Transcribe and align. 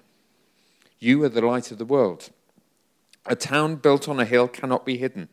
You 0.99 1.23
are 1.23 1.29
the 1.29 1.39
light 1.39 1.71
of 1.71 1.77
the 1.77 1.85
world. 1.85 2.31
A 3.25 3.37
town 3.37 3.77
built 3.77 4.09
on 4.09 4.19
a 4.19 4.25
hill 4.25 4.49
cannot 4.49 4.85
be 4.85 4.97
hidden. 4.97 5.29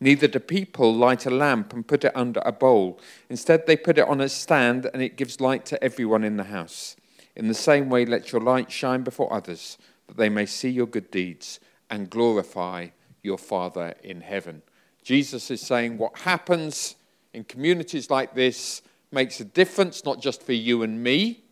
Neither 0.00 0.26
do 0.26 0.38
people 0.38 0.94
light 0.94 1.26
a 1.26 1.30
lamp 1.30 1.74
and 1.74 1.86
put 1.86 2.02
it 2.02 2.16
under 2.16 2.40
a 2.46 2.50
bowl. 2.50 2.98
Instead, 3.28 3.66
they 3.66 3.76
put 3.76 3.98
it 3.98 4.08
on 4.08 4.22
a 4.22 4.28
stand 4.30 4.88
and 4.94 5.02
it 5.02 5.18
gives 5.18 5.38
light 5.38 5.66
to 5.66 5.84
everyone 5.84 6.24
in 6.24 6.38
the 6.38 6.44
house. 6.44 6.96
In 7.34 7.48
the 7.48 7.52
same 7.54 7.90
way, 7.90 8.06
let 8.06 8.32
your 8.32 8.40
light 8.40 8.72
shine 8.72 9.02
before 9.02 9.30
others, 9.30 9.76
that 10.06 10.16
they 10.16 10.30
may 10.30 10.46
see 10.46 10.70
your 10.70 10.86
good 10.86 11.10
deeds 11.10 11.60
and 11.90 12.08
glorify 12.08 12.88
your 13.22 13.36
Father 13.36 13.94
in 14.02 14.22
heaven. 14.22 14.62
Jesus 15.02 15.50
is 15.50 15.60
saying 15.60 15.98
what 15.98 16.20
happens 16.20 16.94
in 17.36 17.44
communities 17.44 18.10
like 18.10 18.34
this 18.34 18.80
makes 19.12 19.40
a 19.40 19.44
difference, 19.44 20.06
not 20.06 20.22
just 20.22 20.42
for 20.42 20.54
you 20.54 20.82
and 20.82 21.02
me, 21.02 21.44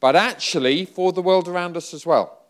but 0.00 0.16
actually 0.16 0.84
for 0.84 1.12
the 1.12 1.22
world 1.22 1.46
around 1.46 1.76
us 1.76 1.94
as 1.94 2.04
well. 2.04 2.40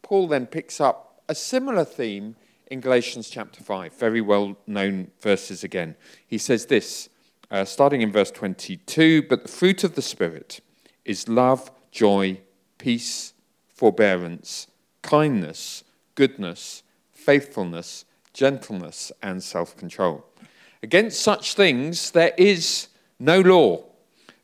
Paul 0.00 0.28
then 0.28 0.46
picks 0.46 0.80
up 0.80 1.22
a 1.28 1.34
similar 1.34 1.84
theme 1.84 2.36
in 2.68 2.80
Galatians 2.80 3.28
chapter 3.28 3.62
5, 3.62 3.92
very 3.92 4.22
well 4.22 4.56
known 4.66 5.10
verses 5.20 5.62
again. 5.62 5.94
He 6.26 6.38
says 6.38 6.66
this, 6.66 7.10
uh, 7.50 7.66
starting 7.66 8.00
in 8.00 8.10
verse 8.10 8.30
22 8.30 9.24
But 9.28 9.42
the 9.42 9.48
fruit 9.48 9.84
of 9.84 9.94
the 9.94 10.00
Spirit 10.00 10.60
is 11.04 11.28
love, 11.28 11.70
joy, 11.90 12.40
peace, 12.78 13.34
forbearance, 13.68 14.68
kindness, 15.02 15.84
goodness, 16.14 16.82
faithfulness, 17.12 18.06
gentleness, 18.32 19.12
and 19.22 19.42
self 19.42 19.76
control. 19.76 20.24
Against 20.82 21.20
such 21.20 21.54
things 21.54 22.10
there 22.10 22.32
is 22.36 22.88
no 23.18 23.40
law. 23.40 23.84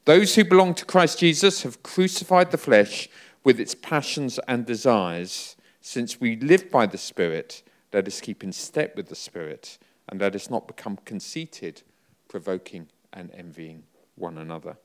Those 0.05 0.35
who 0.35 0.45
belong 0.45 0.75
to 0.75 0.85
Christ 0.85 1.19
Jesus 1.19 1.63
have 1.65 1.83
crucified 1.83 2.51
the 2.51 2.59
flesh 2.59 3.09
with 3.43 3.59
its 3.59 3.75
passions 3.75 4.39
and 4.47 4.65
desires. 4.65 5.57
Since 5.81 6.21
we 6.21 6.37
live 6.37 6.71
by 6.71 6.87
the 6.87 6.99
Spirit, 6.99 7.63
let 7.93 8.07
us 8.07 8.21
keep 8.21 8.45
in 8.45 8.53
step 8.53 8.97
with 8.97 9.09
the 9.09 9.17
Spirit, 9.17 9.79
and 10.09 10.21
let 10.21 10.35
us 10.35 10.49
not 10.49 10.69
become 10.69 10.99
conceited, 11.05 11.83
provoking 12.29 12.89
and 13.13 13.31
envying 13.35 13.83
one 14.15 14.39
another. 14.39 14.77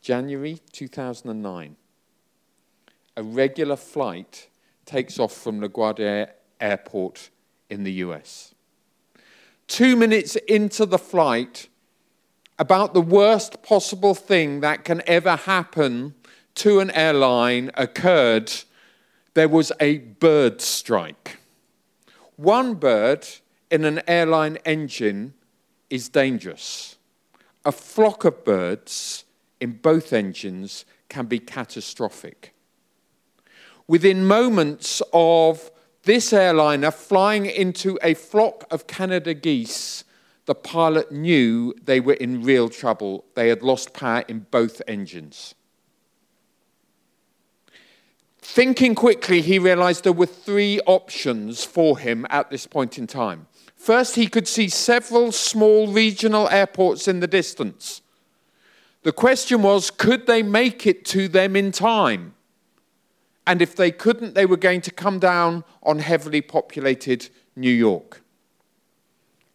January 0.00 0.60
2009. 0.72 1.76
A 3.16 3.22
regular 3.22 3.76
flight 3.76 4.48
takes 4.86 5.18
off 5.18 5.32
from 5.32 5.60
LaGuardia 5.60 6.30
Airport 6.60 7.30
in 7.68 7.82
the 7.82 7.92
US 7.92 8.54
two 9.68 9.94
minutes 9.94 10.34
into 10.48 10.84
the 10.86 10.98
flight 10.98 11.68
about 12.58 12.94
the 12.94 13.00
worst 13.00 13.62
possible 13.62 14.14
thing 14.14 14.60
that 14.60 14.84
can 14.84 15.02
ever 15.06 15.36
happen 15.36 16.14
to 16.56 16.80
an 16.80 16.90
airline 16.90 17.70
occurred. 17.74 18.52
There 19.34 19.48
was 19.48 19.70
a 19.78 19.98
bird 19.98 20.60
strike. 20.60 21.38
One 22.36 22.74
bird 22.74 23.28
in 23.70 23.84
an 23.84 24.00
airline 24.08 24.56
engine 24.64 25.34
is 25.90 26.08
dangerous. 26.08 26.96
A 27.64 27.70
flock 27.70 28.24
of 28.24 28.44
birds 28.44 29.24
in 29.60 29.72
both 29.72 30.12
engines 30.12 30.84
can 31.08 31.26
be 31.26 31.38
catastrophic. 31.38 32.54
Within 33.86 34.26
moments 34.26 35.02
of 35.12 35.70
this 36.08 36.32
airliner 36.32 36.90
flying 36.90 37.44
into 37.44 37.98
a 38.02 38.14
flock 38.14 38.64
of 38.70 38.86
Canada 38.86 39.34
geese, 39.34 40.04
the 40.46 40.54
pilot 40.54 41.12
knew 41.12 41.74
they 41.84 42.00
were 42.00 42.14
in 42.14 42.42
real 42.42 42.70
trouble. 42.70 43.26
They 43.34 43.50
had 43.50 43.62
lost 43.62 43.92
power 43.92 44.24
in 44.26 44.46
both 44.50 44.80
engines. 44.88 45.54
Thinking 48.38 48.94
quickly, 48.94 49.42
he 49.42 49.58
realized 49.58 50.02
there 50.02 50.14
were 50.14 50.24
three 50.24 50.80
options 50.86 51.62
for 51.62 51.98
him 51.98 52.26
at 52.30 52.48
this 52.48 52.66
point 52.66 52.96
in 52.96 53.06
time. 53.06 53.46
First, 53.76 54.14
he 54.14 54.28
could 54.28 54.48
see 54.48 54.70
several 54.70 55.30
small 55.30 55.92
regional 55.92 56.48
airports 56.48 57.06
in 57.06 57.20
the 57.20 57.26
distance. 57.26 58.00
The 59.02 59.12
question 59.12 59.60
was 59.60 59.90
could 59.90 60.26
they 60.26 60.42
make 60.42 60.86
it 60.86 61.04
to 61.06 61.28
them 61.28 61.54
in 61.54 61.70
time? 61.70 62.32
And 63.48 63.62
if 63.62 63.74
they 63.74 63.90
couldn't, 63.90 64.34
they 64.34 64.44
were 64.44 64.58
going 64.58 64.82
to 64.82 64.90
come 64.90 65.18
down 65.18 65.64
on 65.82 66.00
heavily 66.00 66.42
populated 66.42 67.30
New 67.56 67.72
York. 67.72 68.20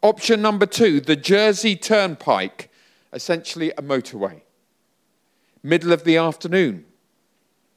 Option 0.01 0.41
number 0.41 0.65
two 0.65 0.99
the 0.99 1.15
Jersey 1.15 1.75
Turnpike, 1.75 2.71
essentially 3.13 3.69
a 3.77 3.83
motorway. 3.83 4.41
Middle 5.61 5.93
of 5.93 6.05
the 6.05 6.17
afternoon. 6.17 6.85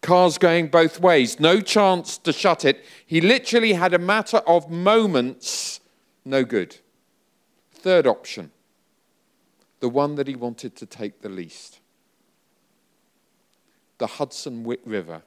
Cars 0.00 0.38
going 0.38 0.68
both 0.68 1.00
ways, 1.00 1.38
no 1.38 1.60
chance 1.60 2.16
to 2.18 2.32
shut 2.32 2.64
it. 2.64 2.82
He 3.06 3.20
literally 3.20 3.74
had 3.74 3.92
a 3.92 3.98
matter 3.98 4.38
of 4.38 4.70
moments, 4.70 5.80
no 6.24 6.44
good. 6.44 6.78
Third 7.72 8.06
option, 8.06 8.52
the 9.80 9.90
one 9.90 10.14
that 10.14 10.28
he 10.28 10.34
wanted 10.34 10.76
to 10.76 10.86
take 10.86 11.20
the 11.20 11.28
least 11.28 11.80
the 13.98 14.06
Hudson 14.06 14.66
River 14.84 15.22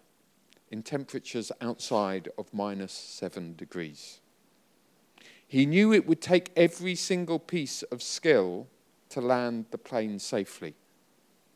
in 0.71 0.83
temperatures 0.83 1.51
outside 1.61 2.29
of 2.37 2.53
minus 2.53 2.93
seven 2.93 3.55
degrees. 3.55 4.19
He 5.47 5.65
knew 5.65 5.91
it 5.91 6.07
would 6.07 6.21
take 6.21 6.51
every 6.55 6.95
single 6.95 7.39
piece 7.39 7.81
of 7.83 8.03
skill 8.03 8.67
to 9.09 9.19
land 9.19 9.65
the 9.71 9.77
plane 9.79 10.19
safely. 10.19 10.75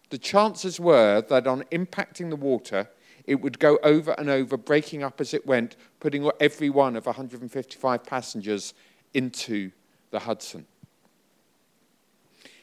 The 0.10 0.18
chances 0.18 0.80
were 0.80 1.22
that 1.22 1.48
on 1.48 1.64
impacting 1.72 2.30
the 2.30 2.36
water, 2.36 2.90
it 3.26 3.36
would 3.36 3.60
go 3.60 3.78
over 3.84 4.12
and 4.18 4.30
over, 4.30 4.58
breaking 4.58 5.04
up 5.04 5.22
as 5.22 5.34
it 5.34 5.46
went, 5.46 5.76
putting 6.00 6.30
every 6.40 6.70
one 6.70 6.96
of 6.96 7.06
155 7.06 8.04
passengers 8.04 8.74
into 9.14 9.72
the 10.12 10.20
Hudson. 10.20 10.66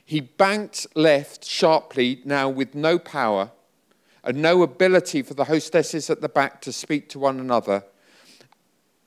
He 0.05 0.21
banked 0.21 0.87
left 0.97 1.45
sharply, 1.45 2.21
now 2.25 2.49
with 2.49 2.75
no 2.75 2.99
power, 2.99 3.53
and 4.23 4.37
no 4.41 4.63
ability 4.63 5.23
for 5.23 5.35
the 5.35 5.45
hostesses 5.45 6.11
at 6.11 6.21
the 6.21 6.29
back 6.29 6.61
to 6.63 6.73
speak 6.73 7.09
to 7.11 7.19
one 7.19 7.41
another, 7.41 7.85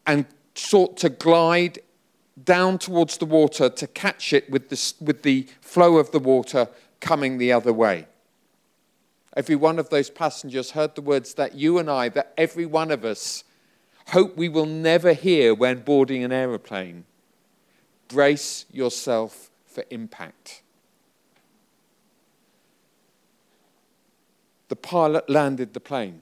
and 0.05 0.25
sought 0.55 0.97
to 0.97 1.09
glide 1.09 1.79
down 2.43 2.77
towards 2.77 3.17
the 3.17 3.25
water 3.25 3.69
to 3.69 3.87
catch 3.87 4.33
it 4.33 4.49
with 4.49 4.69
the, 4.69 4.93
with 4.99 5.21
the 5.23 5.47
flow 5.61 5.97
of 5.97 6.11
the 6.11 6.19
water 6.19 6.67
coming 6.99 7.37
the 7.37 7.51
other 7.51 7.71
way. 7.71 8.07
Every 9.35 9.55
one 9.55 9.79
of 9.79 9.89
those 9.89 10.09
passengers 10.09 10.71
heard 10.71 10.95
the 10.95 11.01
words 11.01 11.35
that 11.35 11.55
you 11.55 11.77
and 11.77 11.89
I, 11.89 12.09
that 12.09 12.33
every 12.37 12.65
one 12.65 12.91
of 12.91 13.03
us 13.05 13.43
hope 14.09 14.35
we 14.35 14.49
will 14.49 14.65
never 14.65 15.13
hear 15.13 15.53
when 15.53 15.79
boarding 15.79 16.23
an 16.23 16.31
aeroplane. 16.31 17.05
Brace 18.07 18.65
yourself 18.71 19.49
for 19.65 19.83
impact. 19.89 20.62
The 24.73 24.77
pilot 24.77 25.29
landed 25.29 25.71
the 25.75 25.79
plane. 25.79 26.19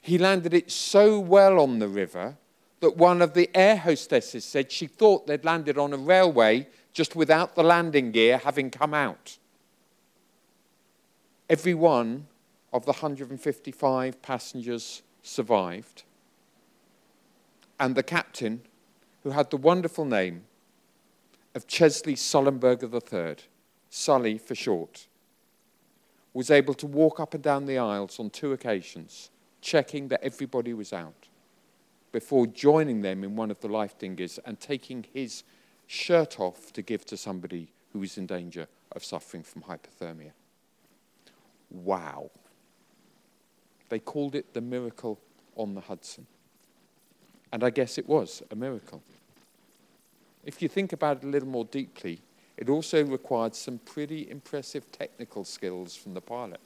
He 0.00 0.16
landed 0.16 0.54
it 0.54 0.70
so 0.70 1.20
well 1.20 1.60
on 1.60 1.78
the 1.78 1.86
river 1.86 2.38
that 2.80 2.96
one 2.96 3.20
of 3.20 3.34
the 3.34 3.50
air 3.54 3.76
hostesses 3.76 4.42
said 4.42 4.72
she 4.72 4.86
thought 4.86 5.26
they'd 5.26 5.44
landed 5.44 5.76
on 5.76 5.92
a 5.92 5.98
railway 5.98 6.66
just 6.94 7.14
without 7.14 7.54
the 7.54 7.62
landing 7.62 8.10
gear 8.10 8.38
having 8.38 8.70
come 8.70 8.94
out. 8.94 9.36
Every 11.50 11.74
one 11.74 12.26
of 12.72 12.86
the 12.86 12.92
155 12.92 14.22
passengers 14.22 15.02
survived. 15.22 16.04
And 17.78 17.94
the 17.96 18.02
captain, 18.02 18.62
who 19.24 19.32
had 19.32 19.50
the 19.50 19.58
wonderful 19.58 20.06
name 20.06 20.44
of 21.54 21.66
Chesley 21.66 22.14
Sullenberger 22.14 22.90
III, 22.90 23.44
Sully 23.90 24.38
for 24.38 24.54
short, 24.54 25.06
was 26.32 26.50
able 26.50 26.74
to 26.74 26.86
walk 26.86 27.18
up 27.20 27.34
and 27.34 27.42
down 27.42 27.66
the 27.66 27.78
aisles 27.78 28.20
on 28.20 28.30
two 28.30 28.52
occasions, 28.52 29.30
checking 29.60 30.08
that 30.08 30.22
everybody 30.22 30.72
was 30.72 30.92
out, 30.92 31.28
before 32.12 32.46
joining 32.46 33.02
them 33.02 33.24
in 33.24 33.36
one 33.36 33.50
of 33.50 33.60
the 33.60 33.68
life 33.68 33.98
dinghies 33.98 34.38
and 34.44 34.60
taking 34.60 35.04
his 35.12 35.42
shirt 35.86 36.38
off 36.38 36.72
to 36.72 36.82
give 36.82 37.04
to 37.04 37.16
somebody 37.16 37.72
who 37.92 37.98
was 37.98 38.16
in 38.16 38.26
danger 38.26 38.68
of 38.92 39.04
suffering 39.04 39.42
from 39.42 39.62
hypothermia. 39.62 40.32
Wow. 41.70 42.30
They 43.88 43.98
called 43.98 44.34
it 44.34 44.54
the 44.54 44.60
miracle 44.60 45.18
on 45.56 45.74
the 45.74 45.80
Hudson. 45.80 46.26
And 47.52 47.64
I 47.64 47.70
guess 47.70 47.98
it 47.98 48.08
was 48.08 48.42
a 48.50 48.56
miracle. 48.56 49.02
If 50.44 50.62
you 50.62 50.68
think 50.68 50.92
about 50.92 51.18
it 51.18 51.24
a 51.24 51.28
little 51.28 51.48
more 51.48 51.64
deeply, 51.64 52.20
it 52.60 52.68
also 52.68 53.02
required 53.04 53.56
some 53.56 53.78
pretty 53.78 54.30
impressive 54.30 54.92
technical 54.92 55.44
skills 55.44 55.96
from 55.96 56.12
the 56.12 56.20
pilot. 56.20 56.60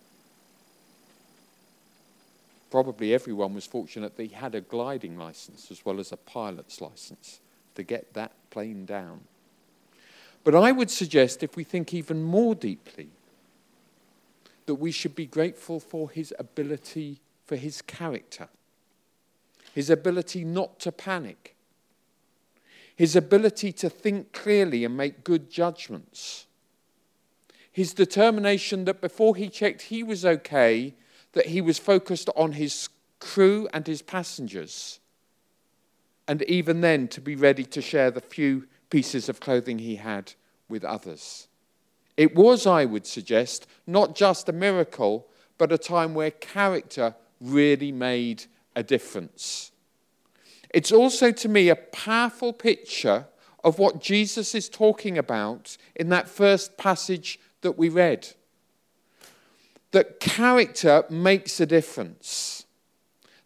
Probably 2.71 3.15
everyone 3.15 3.55
was 3.55 3.65
fortunate 3.65 4.17
that 4.17 4.23
he 4.25 4.35
had 4.35 4.57
a 4.57 4.61
gliding 4.61 5.17
license 5.17 5.71
as 5.71 5.85
well 5.85 6.01
as 6.01 6.11
a 6.11 6.17
pilot's 6.17 6.81
license 6.81 7.39
to 7.77 7.85
get 7.85 8.13
that 8.15 8.33
plane 8.51 8.85
down. 8.85 9.21
But 10.43 10.57
I 10.57 10.73
would 10.73 10.91
suggest, 10.91 11.45
if 11.45 11.57
we 11.57 11.63
think 11.63 11.95
even 11.95 12.25
more 12.25 12.57
deeply, 12.57 13.09
that 14.67 14.75
we 14.75 14.91
should 14.91 15.15
be 15.15 15.27
grateful 15.27 15.79
for 15.79 16.11
his 16.11 16.35
ability, 16.39 17.21
for 17.47 17.55
his 17.55 17.81
character, 17.81 18.49
his 19.73 19.91
ability 19.91 20.45
not 20.45 20.81
to 20.81 20.91
panic, 20.91 21.54
his 22.97 23.17
ability 23.17 23.73
to 23.73 23.91
think 23.91 24.33
clearly 24.33 24.85
and 24.85 24.97
make 24.97 25.25
good 25.25 25.51
judgments, 25.51 26.47
his 27.71 27.93
determination 27.93 28.85
that 28.85 29.01
before 29.01 29.35
he 29.35 29.49
checked 29.49 29.83
he 29.83 30.03
was 30.03 30.25
okay, 30.25 30.95
that 31.33 31.47
he 31.47 31.61
was 31.61 31.79
focused 31.79 32.31
on 32.37 32.53
his 32.53 32.89
crew 33.19 33.69
and 33.73 33.87
his 33.87 34.03
passengers, 34.03 35.01
and 36.29 36.43
even 36.43 36.81
then 36.81 37.09
to 37.09 37.21
be 37.21 37.35
ready 37.35 37.65
to 37.65 37.83
share 37.83 38.11
the 38.11 38.21
few 38.21 38.67
pieces 38.91 39.29
of 39.29 39.41
clothing 39.41 39.81
he 39.81 39.97
had 39.97 40.33
with 40.69 40.85
others. 40.85 41.49
It 42.17 42.37
was, 42.37 42.67
I 42.67 42.85
would 42.85 43.07
suggest, 43.07 43.67
not 43.87 44.15
just 44.15 44.49
a 44.49 44.53
miracle, 44.53 45.27
but 45.59 45.73
a 45.73 45.79
time 45.79 46.15
where 46.15 46.31
character 46.31 47.15
really 47.41 47.91
made 47.91 48.45
a 48.77 48.83
difference. 48.83 49.73
It's 50.75 50.91
also, 50.91 51.31
to 51.31 51.49
me, 51.49 51.69
a 51.69 51.77
powerful 51.77 52.53
picture 52.53 53.27
of 53.63 53.79
what 53.79 54.01
Jesus 54.01 54.57
is 54.57 54.69
talking 54.69 55.17
about 55.17 55.77
in 55.95 56.09
that 56.09 56.29
first 56.29 56.77
passage 56.77 57.39
that 57.61 57.79
we 57.79 57.89
read. 57.89 58.27
That 59.93 60.19
character 60.19 61.05
makes 61.09 61.61
a 61.61 61.67
difference. 61.67 62.67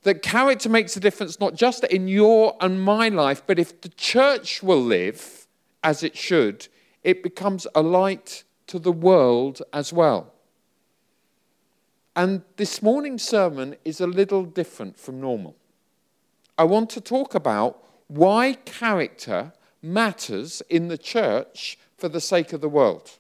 That 0.05 0.23
character 0.23 0.71
makes 0.71 0.97
a 0.97 1.01
difference 1.01 1.39
not 1.39 1.55
just 1.55 1.85
in 1.85 2.09
your 2.09 2.57
and 2.63 2.83
my 2.83 3.11
life, 3.11 3.43
but 3.47 3.59
if 3.59 3.79
the 3.83 3.91
church 3.91 4.63
will 4.63 4.83
live 4.83 5.47
as 5.85 6.03
it 6.03 6.17
should, 6.17 6.67
it 7.03 7.23
becomes 7.23 7.67
a 7.75 7.83
light 7.83 8.45
to 8.69 8.79
the 8.79 8.91
world 8.91 9.61
as 9.75 9.93
well. 9.93 10.33
And 12.17 12.41
this 12.57 12.81
morning's 12.81 13.23
sermon 13.23 13.77
is 13.85 14.01
a 14.01 14.07
little 14.07 14.45
different 14.45 14.99
from 14.99 15.21
normal. 15.21 15.57
I 16.59 16.65
want 16.65 16.91
to 16.91 17.01
talk 17.01 17.35
about 17.37 17.83
why 18.09 18.55
character 18.65 19.53
matters 19.81 20.61
in 20.69 20.89
the 20.89 20.99
church 20.99 21.79
for 21.97 22.09
the 22.09 22.21
sake 22.21 22.53
of 22.53 22.61
the 22.61 22.69
world. 22.69 23.13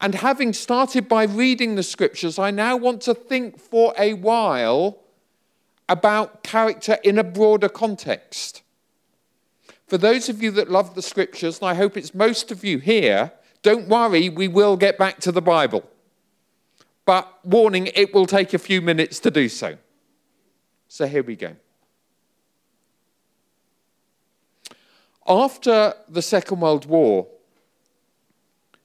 And 0.00 0.14
having 0.14 0.52
started 0.52 1.08
by 1.08 1.24
reading 1.24 1.74
the 1.74 1.82
scriptures, 1.82 2.38
I 2.38 2.50
now 2.50 2.76
want 2.76 3.00
to 3.02 3.14
think 3.14 3.58
for 3.58 3.92
a 3.98 4.14
while 4.14 5.00
about 5.88 6.44
character 6.44 6.98
in 7.02 7.18
a 7.18 7.24
broader 7.24 7.68
context. 7.68 8.62
For 9.86 9.98
those 9.98 10.28
of 10.28 10.42
you 10.42 10.50
that 10.52 10.70
love 10.70 10.94
the 10.94 11.02
scriptures, 11.02 11.58
and 11.58 11.68
I 11.68 11.74
hope 11.74 11.96
it's 11.96 12.14
most 12.14 12.50
of 12.52 12.64
you 12.64 12.78
here, 12.78 13.32
don't 13.62 13.88
worry, 13.88 14.28
we 14.28 14.48
will 14.48 14.76
get 14.76 14.98
back 14.98 15.20
to 15.20 15.32
the 15.32 15.42
Bible. 15.42 15.88
But 17.04 17.44
warning, 17.44 17.88
it 17.94 18.14
will 18.14 18.26
take 18.26 18.54
a 18.54 18.58
few 18.58 18.80
minutes 18.80 19.18
to 19.20 19.30
do 19.30 19.48
so. 19.48 19.76
So 20.88 21.06
here 21.06 21.22
we 21.22 21.36
go. 21.36 21.56
After 25.26 25.94
the 26.08 26.22
Second 26.22 26.60
World 26.60 26.86
War, 26.86 27.26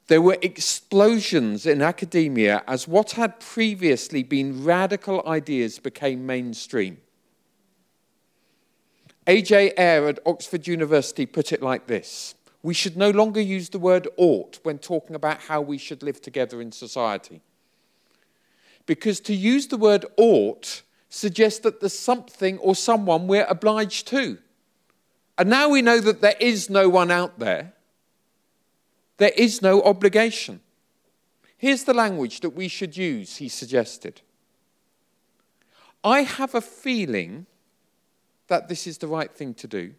there 0.08 0.22
were 0.22 0.38
explosions 0.42 1.66
in 1.66 1.82
academia 1.82 2.64
as 2.68 2.88
what 2.88 3.12
had 3.12 3.40
previously 3.40 4.24
been 4.24 4.64
radical 4.64 5.22
ideas 5.28 5.78
became 5.78 6.26
mainstream. 6.26 6.98
A.J. 9.28 9.74
Ayer 9.78 10.08
at 10.08 10.20
Oxford 10.26 10.66
University 10.66 11.28
put 11.28 11.52
it 11.52 11.62
like 11.62 11.86
this 11.86 12.34
We 12.64 12.74
should 12.74 12.98
no 12.98 13.12
longer 13.12 13.40
use 13.40 13.70
the 13.70 13.78
word 13.78 14.08
ought 14.18 14.60
when 14.64 14.80
talking 14.80 15.16
about 15.16 15.42
how 15.42 15.62
we 15.62 15.78
should 15.78 16.02
live 16.02 16.22
together 16.22 16.62
in 16.62 16.72
society. 16.72 17.42
Because 18.88 19.20
to 19.22 19.36
use 19.36 19.68
the 19.68 19.78
word 19.78 20.06
ought 20.18 20.82
suggests 21.10 21.60
that 21.60 21.82
there's 21.82 21.98
something 21.98 22.58
or 22.58 22.74
someone 22.74 23.28
we're 23.28 23.46
obliged 23.48 24.08
to. 24.08 24.40
And 25.40 25.50
now 25.50 25.70
we 25.70 25.82
know 25.82 26.02
that 26.02 26.20
there 26.20 26.36
is 26.42 26.70
no 26.70 26.90
one 26.90 27.10
out 27.10 27.40
there, 27.40 27.72
there 29.18 29.32
is 29.38 29.62
no 29.62 29.82
obligation. 29.82 30.60
Here's 31.58 31.86
the 31.86 31.94
language 31.94 32.42
that 32.42 32.52
we 32.52 32.68
should 32.68 32.98
use, 32.98 33.38
he 33.38 33.48
suggested. 33.48 34.22
I 36.04 36.22
have 36.24 36.56
a 36.56 36.62
feeling 36.62 37.46
that 38.48 38.68
this 38.68 38.86
is 38.86 38.98
the 38.98 39.08
right 39.08 39.32
thing 39.32 39.54
to 39.56 39.68
do. 39.68 39.94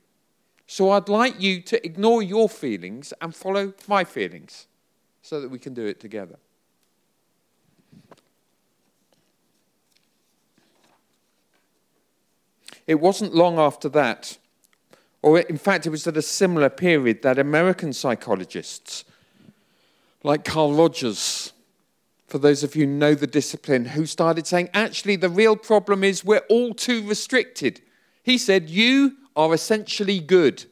So 0.66 0.90
I'd 0.90 1.08
like 1.08 1.40
you 1.40 1.62
to 1.62 1.84
ignore 1.86 2.22
your 2.22 2.48
feelings 2.48 3.14
and 3.20 3.34
follow 3.34 3.72
my 3.88 4.04
feelings 4.04 4.66
so 5.22 5.40
that 5.40 5.48
we 5.48 5.58
can 5.58 5.72
do 5.72 5.86
it 5.86 6.00
together. 6.00 6.36
It 12.86 13.00
wasn't 13.00 13.34
long 13.34 13.58
after 13.58 13.88
that 13.90 14.36
or, 15.22 15.40
in 15.40 15.58
fact, 15.58 15.86
it 15.86 15.90
was 15.90 16.06
at 16.06 16.16
a 16.16 16.22
similar 16.22 16.70
period 16.70 17.22
that 17.22 17.38
American 17.38 17.92
psychologists, 17.92 19.04
like 20.22 20.44
Carl 20.44 20.72
Rogers, 20.74 21.52
for 22.26 22.38
those 22.38 22.62
of 22.62 22.76
you 22.76 22.86
who 22.86 22.92
know 22.92 23.14
the 23.14 23.26
discipline, 23.26 23.84
who 23.84 24.06
started 24.06 24.46
saying, 24.46 24.70
actually, 24.72 25.16
the 25.16 25.28
real 25.28 25.56
problem 25.56 26.04
is 26.04 26.24
we're 26.24 26.46
all 26.48 26.72
too 26.72 27.06
restricted. 27.06 27.82
He 28.22 28.38
said, 28.38 28.70
You 28.70 29.16
are 29.36 29.52
essentially 29.52 30.20
good. 30.20 30.64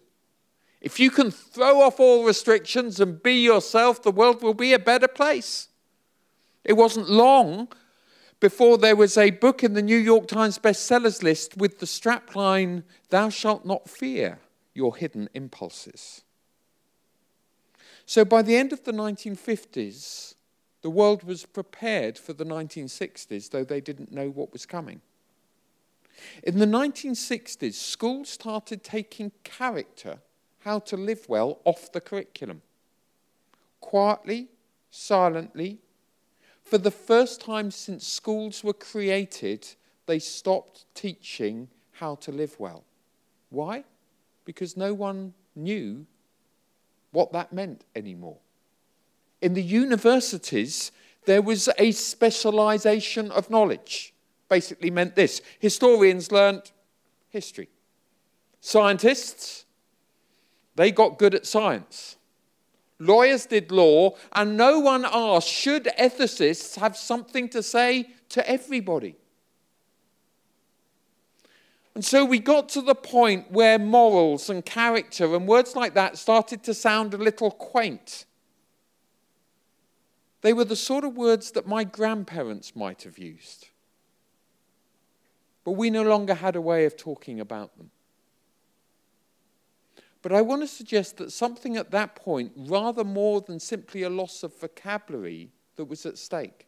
If 0.81 1.01
you 1.01 1.11
can 1.11 1.31
throw 1.31 1.83
off 1.83 1.99
all 1.99 2.25
restrictions 2.25 3.01
and 3.01 3.23
be 3.23 3.43
yourself, 3.43 4.03
the 4.03 4.13
world 4.13 4.43
will 4.43 4.55
be 4.55 4.73
a 4.73 4.79
better 4.79 5.09
place. 5.09 5.69
It 6.65 6.75
wasn't 6.75 7.11
long 7.11 7.69
before 8.41 8.79
there 8.79 8.97
was 8.97 9.17
a 9.17 9.31
book 9.31 9.65
in 9.65 9.75
the 9.75 9.83
New 9.83 9.97
York 9.97 10.29
Times 10.29 10.59
bestsellers 10.59 11.23
list 11.23 11.57
with 11.57 11.81
the 11.81 11.87
strapline, 11.87 12.85
Thou 13.11 13.29
shalt 13.29 13.65
not 13.65 13.89
fear 13.89 14.39
your 14.75 14.97
hidden 14.97 15.29
impulses. 15.35 16.23
So 18.07 18.25
by 18.25 18.43
the 18.43 18.57
end 18.57 18.73
of 18.73 18.85
the 18.85 18.93
1950s, 18.93 20.35
the 20.83 20.91
world 20.91 21.25
was 21.25 21.45
prepared 21.45 22.17
for 22.17 22.33
the 22.33 22.45
1960s, 22.45 23.51
though 23.51 23.65
they 23.65 23.81
didn't 23.81 24.13
know 24.13 24.31
what 24.31 24.53
was 24.53 24.65
coming. 24.65 25.01
In 26.43 26.59
the 26.59 26.67
1960s, 26.67 27.75
schools 27.75 28.29
started 28.29 28.85
taking 28.85 29.33
character, 29.43 30.19
how 30.61 30.79
to 30.81 30.97
live 30.97 31.29
well, 31.29 31.61
off 31.65 31.93
the 31.93 32.01
curriculum. 32.01 32.63
Quietly, 33.81 34.49
silently, 34.91 35.79
for 36.69 36.79
the 36.79 36.91
first 36.91 37.41
time 37.41 37.71
since 37.71 38.07
schools 38.07 38.63
were 38.63 38.75
created, 38.75 39.67
they 40.07 40.19
stopped 40.19 40.85
teaching 40.95 41.69
how 41.93 42.17
to 42.17 42.31
live 42.31 42.55
well. 42.59 42.85
Why? 43.49 43.85
Because 44.45 44.77
no 44.77 44.93
one 44.93 45.33
knew 45.57 46.07
what 47.13 47.33
that 47.33 47.53
meant 47.53 47.85
anymore. 47.97 48.37
In 49.41 49.55
the 49.55 49.63
universities, 49.63 50.93
there 51.25 51.41
was 51.41 51.71
a 51.79 51.93
specialization 51.93 53.31
of 53.31 53.51
knowledge. 53.51 54.13
Basically, 54.49 54.91
meant 54.91 55.15
this 55.15 55.41
historians 55.59 56.31
learnt 56.31 56.73
history, 57.31 57.69
scientists, 58.61 59.65
they 60.75 60.91
got 60.91 61.19
good 61.19 61.35
at 61.35 61.47
science. 61.47 62.18
Lawyers 62.99 63.47
did 63.47 63.71
law, 63.71 64.17
and 64.33 64.57
no 64.57 64.81
one 64.81 65.05
asked 65.05 65.49
should 65.49 65.85
ethicists 65.99 66.77
have 66.79 66.97
something 66.97 67.49
to 67.51 67.63
say 67.63 68.11
to 68.31 68.49
everybody? 68.49 69.17
And 71.95 72.05
so 72.05 72.25
we 72.25 72.39
got 72.39 72.69
to 72.71 72.83
the 72.83 72.95
point 72.95 73.51
where 73.51 73.79
morals 73.79 74.51
and 74.51 74.65
character 74.65 75.35
and 75.35 75.49
words 75.49 75.75
like 75.75 75.95
that 75.95 76.17
started 76.17 76.63
to 76.65 76.75
sound 76.75 77.13
a 77.15 77.19
little 77.19 77.51
quaint. 77.51 78.25
They 80.43 80.53
were 80.53 80.65
the 80.65 80.77
sort 80.77 81.05
of 81.05 81.17
words 81.17 81.51
that 81.53 81.67
my 81.67 81.85
grandparents 81.85 82.77
might 82.77 83.03
have 83.03 83.19
used. 83.19 83.69
But 85.65 85.73
we 85.73 85.91
no 85.91 86.03
longer 86.03 86.35
had 86.35 86.55
a 86.55 86.61
way 86.61 86.85
of 86.85 86.97
talking 86.97 87.41
about 87.41 87.77
them. 87.77 87.91
But 90.23 90.33
I 90.33 90.43
want 90.43 90.63
to 90.63 90.67
suggest 90.67 91.19
that 91.19 91.33
something 91.33 91.77
at 91.77 91.91
that 91.93 92.17
point, 92.17 92.53
rather 92.57 93.05
more 93.05 93.41
than 93.41 93.61
simply 93.61 94.03
a 94.03 94.11
loss 94.11 94.43
of 94.43 94.59
vocabulary, 94.59 95.51
that 95.77 95.85
was 95.85 96.05
at 96.05 96.19
stake. 96.19 96.67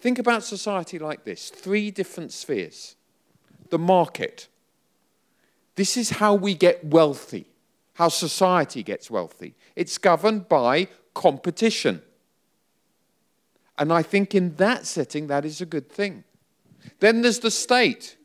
Think 0.00 0.18
about 0.18 0.44
society 0.44 0.98
like 0.98 1.24
this 1.24 1.50
three 1.50 1.90
different 1.90 2.32
spheres. 2.32 2.96
The 3.70 3.78
market. 3.78 4.48
This 5.74 5.96
is 5.96 6.10
how 6.10 6.34
we 6.34 6.54
get 6.54 6.84
wealthy, 6.84 7.46
how 7.94 8.08
society 8.08 8.82
gets 8.82 9.10
wealthy. 9.10 9.56
It's 9.74 9.98
governed 9.98 10.48
by 10.48 10.88
competition. 11.14 12.02
And 13.76 13.92
I 13.92 14.02
think 14.02 14.34
in 14.34 14.54
that 14.56 14.86
setting, 14.86 15.26
that 15.26 15.44
is 15.44 15.60
a 15.60 15.66
good 15.66 15.90
thing. 15.90 16.22
Then 17.00 17.22
there's 17.22 17.40
the 17.40 17.50
state. 17.50 18.16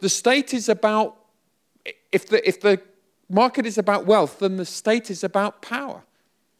The 0.00 0.08
state 0.08 0.52
is 0.52 0.68
about, 0.68 1.16
if 2.12 2.28
the, 2.28 2.46
if 2.46 2.60
the 2.60 2.80
market 3.28 3.66
is 3.66 3.78
about 3.78 4.06
wealth, 4.06 4.38
then 4.38 4.56
the 4.56 4.64
state 4.64 5.10
is 5.10 5.24
about 5.24 5.62
power. 5.62 6.02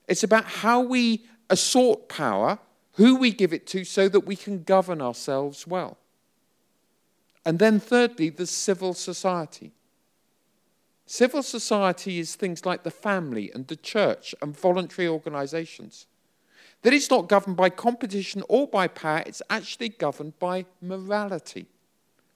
It's 0.08 0.22
about 0.22 0.44
how 0.44 0.80
we 0.80 1.24
assort 1.50 2.08
power, 2.08 2.58
who 2.92 3.16
we 3.16 3.30
give 3.32 3.52
it 3.52 3.66
to, 3.68 3.84
so 3.84 4.08
that 4.08 4.20
we 4.20 4.36
can 4.36 4.62
govern 4.62 5.00
ourselves 5.00 5.66
well. 5.66 5.98
And 7.44 7.58
then, 7.58 7.80
thirdly, 7.80 8.30
the 8.30 8.46
civil 8.46 8.94
society. 8.94 9.72
Civil 11.06 11.42
society 11.42 12.18
is 12.18 12.34
things 12.34 12.64
like 12.64 12.82
the 12.82 12.90
family 12.90 13.50
and 13.52 13.66
the 13.66 13.76
church 13.76 14.34
and 14.40 14.56
voluntary 14.56 15.06
organizations. 15.06 16.06
That 16.82 16.94
it's 16.94 17.10
not 17.10 17.28
governed 17.28 17.56
by 17.56 17.70
competition 17.70 18.42
or 18.48 18.66
by 18.66 18.88
power, 18.88 19.22
it's 19.26 19.42
actually 19.50 19.90
governed 19.90 20.38
by 20.38 20.64
morality, 20.80 21.66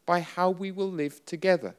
by 0.08 0.20
how 0.20 0.48
we 0.48 0.70
will 0.70 0.90
live 0.90 1.22
together. 1.26 1.74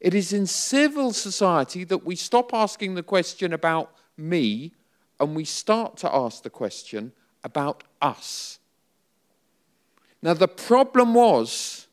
It 0.00 0.12
is 0.12 0.34
in 0.34 0.46
civil 0.46 1.14
society 1.14 1.82
that 1.84 2.04
we 2.04 2.14
stop 2.14 2.52
asking 2.52 2.94
the 2.94 3.02
question 3.02 3.54
about 3.54 3.90
me 4.18 4.74
and 5.18 5.34
we 5.34 5.46
start 5.46 5.96
to 5.96 6.14
ask 6.14 6.42
the 6.42 6.50
question 6.50 7.12
about 7.42 7.84
us. 8.02 8.58
Now, 10.20 10.34
the 10.34 10.46
problem 10.46 11.14
was 11.14 11.86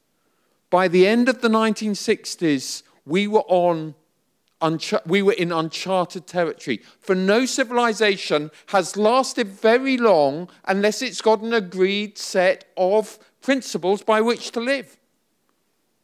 by 0.69 0.89
the 0.89 1.07
end 1.07 1.29
of 1.29 1.39
the 1.39 1.47
1960s, 1.47 2.83
we 3.05 3.25
were 3.25 3.47
on 3.47 3.95
we 5.05 5.21
were 5.21 5.33
in 5.33 5.51
uncharted 5.51 6.25
territory. 6.25 6.81
For 7.01 7.15
no 7.15 7.45
civilization 7.45 8.49
has 8.67 8.95
lasted 8.95 9.47
very 9.47 9.97
long 9.97 10.49
unless 10.65 11.01
it's 11.01 11.21
got 11.21 11.41
an 11.41 11.53
agreed 11.53 12.17
set 12.17 12.63
of 12.77 13.19
principles 13.41 14.03
by 14.03 14.21
which 14.21 14.51
to 14.51 14.61
live. 14.61 14.97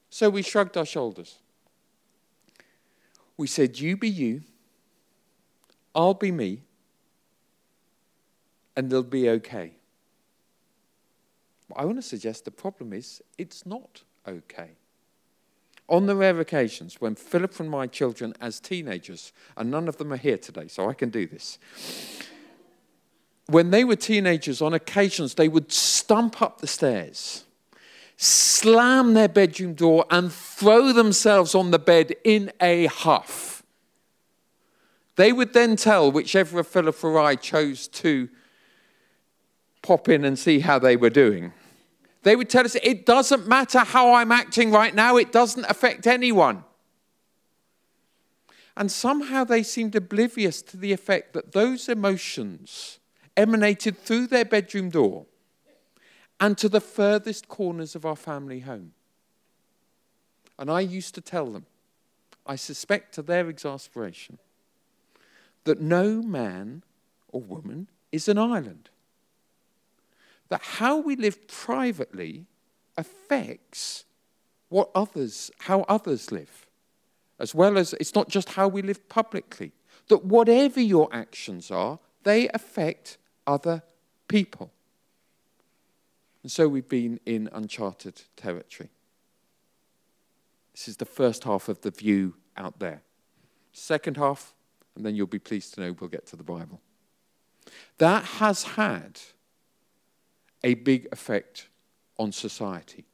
So 0.09 0.29
we 0.29 0.41
shrugged 0.41 0.75
our 0.77 0.85
shoulders. 0.85 1.37
We 3.37 3.47
said, 3.47 3.79
You 3.79 3.95
be 3.95 4.09
you, 4.09 4.41
I'll 5.95 6.13
be 6.13 6.31
me, 6.31 6.63
and 8.75 8.89
they'll 8.89 9.03
be 9.03 9.29
okay. 9.29 9.73
I 11.75 11.85
want 11.85 11.97
to 11.97 12.01
suggest 12.01 12.45
the 12.45 12.51
problem 12.51 12.93
is 12.93 13.21
it's 13.37 13.65
not 13.65 14.03
okay. 14.27 14.71
On 15.87 16.05
the 16.05 16.15
rare 16.15 16.39
occasions 16.39 16.99
when 16.99 17.15
Philippa 17.15 17.63
and 17.63 17.71
my 17.71 17.87
children, 17.87 18.33
as 18.39 18.59
teenagers, 18.59 19.31
and 19.57 19.71
none 19.71 19.87
of 19.87 19.97
them 19.97 20.13
are 20.13 20.17
here 20.17 20.37
today, 20.37 20.67
so 20.67 20.89
I 20.89 20.93
can 20.93 21.09
do 21.09 21.25
this. 21.25 21.57
When 23.47 23.71
they 23.71 23.83
were 23.83 23.95
teenagers, 23.95 24.61
on 24.61 24.73
occasions, 24.73 25.33
they 25.33 25.47
would 25.47 25.71
stump 25.71 26.41
up 26.41 26.61
the 26.61 26.67
stairs, 26.67 27.45
slam 28.21 29.13
their 29.13 29.29
bedroom 29.29 29.73
door, 29.73 30.05
and 30.09 30.29
throw 30.29 30.91
themselves 30.91 31.55
on 31.55 31.71
the 31.71 31.79
bed 31.79 32.13
in 32.25 32.51
a 32.59 32.87
huff. 32.87 33.63
They 35.15 35.31
would 35.31 35.53
then 35.53 35.77
tell 35.77 36.11
whichever 36.11 36.59
of 36.59 36.67
Philippa 36.67 37.07
or 37.07 37.17
I 37.17 37.35
chose 37.35 37.87
to 37.87 38.27
pop 39.81 40.09
in 40.09 40.25
and 40.25 40.37
see 40.37 40.59
how 40.59 40.79
they 40.79 40.97
were 40.97 41.09
doing. 41.09 41.53
They 42.23 42.35
would 42.35 42.49
tell 42.49 42.65
us, 42.65 42.75
it 42.83 43.05
doesn't 43.05 43.47
matter 43.47 43.79
how 43.79 44.13
I'm 44.13 44.33
acting 44.33 44.69
right 44.69 44.93
now, 44.93 45.15
it 45.15 45.31
doesn't 45.31 45.65
affect 45.69 46.05
anyone. 46.05 46.65
And 48.75 48.91
somehow 48.91 49.45
they 49.45 49.63
seemed 49.63 49.95
oblivious 49.95 50.61
to 50.63 50.75
the 50.77 50.91
effect 50.91 51.31
that 51.33 51.53
those 51.53 51.87
emotions 51.87 52.99
emanated 53.37 53.97
through 53.97 54.27
their 54.27 54.43
bedroom 54.43 54.89
door 54.89 55.25
and 56.39 56.57
to 56.57 56.69
the 56.69 56.81
furthest 56.81 57.47
corners 57.47 57.95
of 57.95 58.05
our 58.05 58.15
family 58.15 58.61
home. 58.61 58.93
And 60.57 60.69
I 60.69 60.81
used 60.81 61.15
to 61.15 61.21
tell 61.21 61.47
them, 61.47 61.65
I 62.45 62.55
suspect 62.55 63.13
to 63.15 63.21
their 63.21 63.49
exasperation, 63.49 64.39
that 65.65 65.81
no 65.81 66.21
man 66.21 66.83
or 67.27 67.41
woman 67.41 67.87
is 68.11 68.27
an 68.27 68.37
island 68.37 68.89
that 70.49 70.61
how 70.61 70.97
we 70.97 71.15
live 71.15 71.47
privately 71.47 72.45
affects 72.97 74.03
what 74.67 74.89
others, 74.93 75.49
how 75.59 75.81
others 75.81 76.31
live, 76.31 76.67
as 77.39 77.55
well 77.55 77.77
as 77.77 77.93
it's 77.93 78.13
not 78.13 78.29
just 78.29 78.49
how 78.49 78.67
we 78.67 78.81
live 78.81 79.07
publicly. 79.07 79.71
That 80.09 80.25
whatever 80.25 80.81
your 80.81 81.07
actions 81.11 81.71
are, 81.71 81.99
they 82.23 82.49
affect 82.49 83.17
other 83.47 83.83
people. 84.27 84.71
And 86.43 86.51
so 86.51 86.67
we've 86.67 86.87
been 86.87 87.19
in 87.25 87.49
uncharted 87.51 88.21
territory. 88.35 88.89
This 90.73 90.87
is 90.87 90.97
the 90.97 91.05
first 91.05 91.43
half 91.43 91.67
of 91.67 91.81
the 91.81 91.91
view 91.91 92.35
out 92.55 92.79
there. 92.79 93.01
Second 93.73 94.17
half, 94.17 94.53
and 94.95 95.05
then 95.05 95.15
you'll 95.15 95.27
be 95.27 95.39
pleased 95.39 95.73
to 95.73 95.81
know 95.81 95.95
we'll 95.99 96.09
get 96.09 96.25
to 96.27 96.35
the 96.35 96.43
Bible. 96.43 96.79
That 97.97 98.23
has 98.23 98.63
had 98.63 99.19
a 100.63 100.75
big 100.75 101.07
effect 101.11 101.67
on 102.17 102.31
society. 102.31 103.05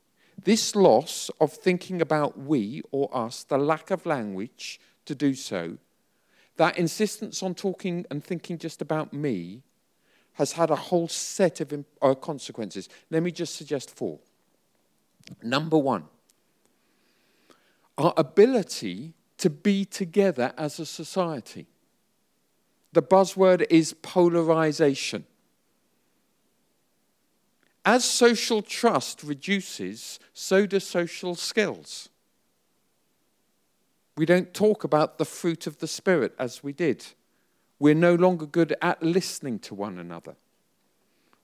This 0.44 0.76
loss 0.76 1.32
of 1.40 1.54
thinking 1.54 2.02
about 2.02 2.38
we 2.38 2.82
or 2.92 3.10
us, 3.16 3.44
the 3.44 3.58
lack 3.58 3.90
of 3.90 4.06
language 4.06 4.80
to 5.06 5.16
do 5.16 5.34
so, 5.34 5.78
that 6.58 6.78
insistence 6.78 7.42
on 7.44 7.56
talking 7.56 8.06
and 8.10 8.24
thinking 8.24 8.58
just 8.58 8.82
about 8.82 9.14
me 9.14 9.64
has 10.36 10.54
had 10.54 10.70
a 10.70 10.76
whole 10.76 11.08
set 11.08 11.62
of 11.62 11.86
uh, 12.02 12.14
consequences. 12.16 12.90
Let 13.10 13.24
me 13.24 13.32
just 13.32 13.56
suggest 13.56 13.96
four. 13.96 14.20
Number 15.42 15.78
one, 15.78 16.06
our 17.98 18.14
ability 18.18 19.14
to 19.38 19.50
be 19.50 19.86
together 19.86 20.54
as 20.58 20.80
a 20.80 20.86
society. 20.86 21.68
The 22.94 23.02
buzzword 23.02 23.66
is 23.70 23.94
polarization. 23.94 25.26
As 27.86 28.04
social 28.04 28.62
trust 28.62 29.24
reduces, 29.24 30.20
so 30.34 30.66
do 30.66 30.80
social 30.80 31.36
skills. 31.36 32.10
We 34.18 34.26
don't 34.26 34.54
talk 34.54 34.84
about 34.84 35.18
the 35.18 35.26
fruit 35.26 35.68
of 35.68 35.80
the 35.80 35.88
Spirit 35.88 36.34
as 36.40 36.64
we 36.64 36.74
did. 36.74 37.06
We're 37.80 37.96
no 37.96 38.16
longer 38.16 38.46
good 38.46 38.76
at 38.82 39.04
listening 39.04 39.60
to 39.60 39.76
one 39.76 39.98
another. 39.98 40.36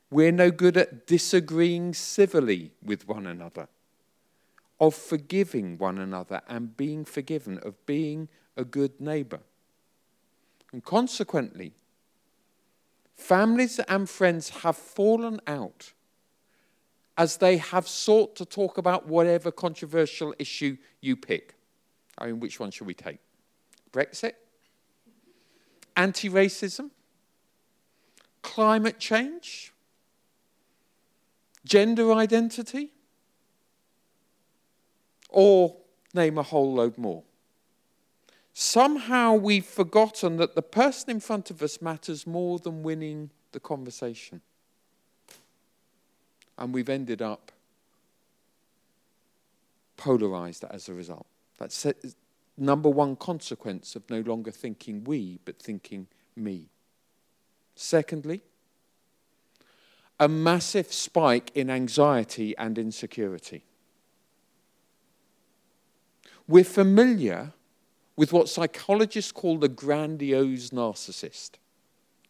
We're 0.10 0.32
no 0.32 0.52
good 0.52 0.78
at 0.78 1.08
disagreeing 1.08 1.94
civilly 1.94 2.72
with 2.84 3.08
one 3.08 3.26
another, 3.28 3.68
of 4.80 4.94
forgiving 4.94 5.78
one 5.78 5.98
another 5.98 6.42
and 6.48 6.76
being 6.76 7.06
forgiven, 7.06 7.60
of 7.60 7.86
being 7.86 8.28
a 8.58 8.66
good 8.66 9.00
neighbor. 9.00 9.40
And 10.74 10.84
consequently, 10.84 11.74
families 13.16 13.80
and 13.80 14.10
friends 14.10 14.50
have 14.50 14.78
fallen 14.78 15.40
out 15.48 15.94
as 17.18 17.38
they 17.38 17.58
have 17.58 17.88
sought 17.88 18.36
to 18.38 18.46
talk 18.46 18.78
about 18.78 19.08
whatever 19.08 19.52
controversial 19.52 20.34
issue 20.40 20.78
you 21.02 21.16
pick. 21.16 21.56
I 22.18 22.28
mean, 22.28 22.40
which 22.40 22.60
one 22.60 22.72
should 22.72 22.88
we 22.88 22.94
take? 22.94 23.20
Brexit? 23.92 24.34
Anti 25.95 26.29
racism? 26.29 26.89
Climate 28.41 29.00
change? 29.00 29.74
Gender 31.65 32.12
identity? 32.13 32.91
Or 35.29 35.77
name 36.13 36.38
a 36.38 36.43
whole 36.43 36.74
load 36.74 36.98
more. 36.98 37.24
Somehow 38.53 39.36
we've 39.36 39.65
forgotten 39.65 40.38
that 40.38 40.55
the 40.55 40.62
person 40.62 41.12
in 41.12 41.19
front 41.19 41.50
of 41.50 41.62
us 41.62 41.81
matters 41.81 42.27
more 42.27 42.60
than 42.60 42.83
winning 42.83 43.29
the 43.53 43.60
conversation 43.60 44.41
and 46.62 46.74
we've 46.74 46.89
ended 46.89 47.21
up 47.24 47.51
polarized 49.98 50.63
as 50.69 50.88
a 50.88 50.93
result. 50.93 51.25
That's 51.57 51.86
number 52.62 52.89
one 52.89 53.15
consequence 53.15 53.96
of 53.96 54.10
no 54.10 54.22
longer 54.22 54.51
thinking 54.51 55.03
we, 55.03 55.39
but 55.44 55.60
thinking 55.60 56.08
me. 56.36 56.70
Secondly, 57.75 58.41
a 60.20 60.27
massive 60.27 60.94
spike 60.94 61.51
in 61.56 61.70
anxiety 61.70 62.56
and 62.58 62.77
insecurity. 62.77 63.63
we're 66.51 66.63
familiar 66.63 67.53
with 68.15 68.34
what 68.34 68.50
psychologists 68.50 69.32
call 69.32 69.58
the 69.58 69.70
grandiose 69.70 70.70
narcissist. 70.70 71.51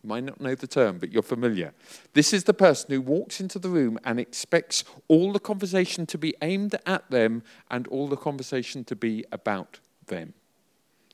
You 0.04 0.10
might 0.10 0.24
not 0.24 0.40
know 0.40 0.56
the 0.56 0.68
term, 0.68 1.00
but 1.00 1.12
you're 1.12 1.22
familiar. 1.22 1.74
This 2.14 2.34
is 2.34 2.46
the 2.46 2.54
person 2.54 2.92
who 2.92 3.02
walks 3.02 3.40
into 3.40 3.60
the 3.60 3.70
room 3.70 4.00
and 4.04 4.20
expects 4.20 4.84
all 5.08 5.32
the 5.32 5.40
conversation 5.40 6.06
to 6.08 6.18
be 6.18 6.34
aimed 6.42 6.76
at 6.86 7.10
them 7.12 7.44
and 7.70 7.88
all 7.88 8.08
the 8.08 8.18
conversation 8.18 8.84
to 8.86 8.96
be 8.96 9.26
about 9.32 9.80
them. 10.08 10.34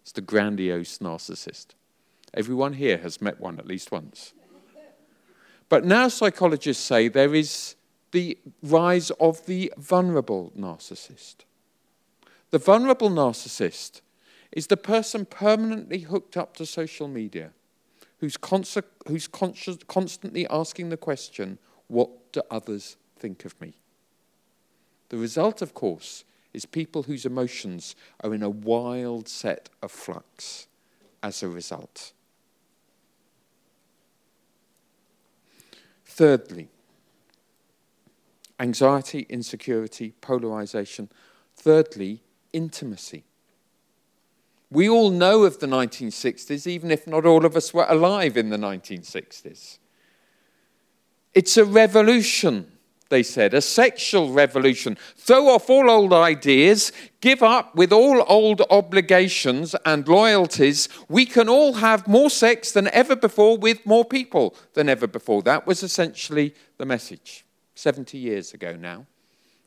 It's 0.01 0.11
the 0.11 0.21
grandiose 0.21 0.99
narcissist. 0.99 1.67
Everyone 2.33 2.73
here 2.73 2.97
has 2.99 3.21
met 3.21 3.39
one 3.39 3.59
at 3.59 3.67
least 3.67 3.91
once. 3.91 4.33
But 5.69 5.85
now 5.85 6.07
psychologists 6.07 6.83
say 6.83 7.07
there 7.07 7.35
is 7.35 7.75
the 8.11 8.37
rise 8.63 9.11
of 9.11 9.45
the 9.45 9.73
vulnerable 9.77 10.53
narcissist. 10.57 11.37
The 12.51 12.57
vulnerable 12.57 13.09
narcissist 13.09 14.01
is 14.51 14.67
the 14.67 14.77
person 14.77 15.25
permanently 15.25 15.99
hooked 15.99 16.37
up 16.37 16.55
to 16.57 16.65
social 16.65 17.07
media 17.07 17.51
who's, 18.19 18.37
who's 19.07 19.27
conscious, 19.27 19.77
constantly 19.87 20.47
asking 20.47 20.89
the 20.89 20.97
question, 20.97 21.57
What 21.87 22.31
do 22.31 22.41
others 22.49 22.97
think 23.17 23.45
of 23.45 23.59
me? 23.61 23.73
The 25.09 25.17
result, 25.17 25.61
of 25.61 25.73
course, 25.73 26.23
is 26.57 26.65
people 26.65 27.03
whose 27.03 27.23
emotions 27.23 27.95
are 28.23 28.33
in 28.33 28.41
a 28.41 28.49
wild 28.49 29.29
set 29.29 29.69
of 29.83 29.91
flux 29.91 30.67
as 31.21 31.43
a 31.43 31.47
result. 31.47 32.13
Thirdly, 36.03 36.67
anxiety, 38.59 39.27
insecurity, 39.29 40.15
polarization. 40.19 41.09
Thirdly, 41.55 42.21
intimacy. 42.53 43.23
We 44.71 44.89
all 44.89 45.11
know 45.11 45.43
of 45.43 45.59
the 45.59 45.67
1960s, 45.67 46.65
even 46.65 46.89
if 46.89 47.05
not 47.05 47.23
all 47.23 47.45
of 47.45 47.55
us 47.55 47.71
were 47.71 47.85
alive 47.87 48.35
in 48.35 48.49
the 48.49 48.57
1960s. 48.57 49.77
It's 51.35 51.55
a 51.55 51.65
revolution, 51.65 52.71
they 53.09 53.23
said, 53.23 53.53
a 53.53 53.61
sexual 53.61 54.31
revolution. 54.31 54.97
Throw 55.15 55.49
off 55.49 55.69
all 55.69 55.89
old 55.89 56.13
ideas, 56.13 56.91
give 57.21 57.41
up 57.41 57.75
with 57.75 57.91
all 57.91 58.25
old 58.27 58.61
obligations 58.69 59.75
and 59.85 60.07
loyalties. 60.07 60.89
We 61.07 61.25
can 61.25 61.49
all 61.49 61.73
have 61.73 62.07
more 62.07 62.29
sex 62.29 62.71
than 62.71 62.87
ever 62.89 63.15
before 63.15 63.57
with 63.57 63.85
more 63.85 64.05
people 64.05 64.55
than 64.73 64.89
ever 64.89 65.07
before. 65.07 65.41
That 65.43 65.65
was 65.65 65.83
essentially 65.83 66.53
the 66.77 66.85
message 66.85 67.45
70 67.75 68.17
years 68.17 68.53
ago 68.53 68.75
now. 68.75 69.05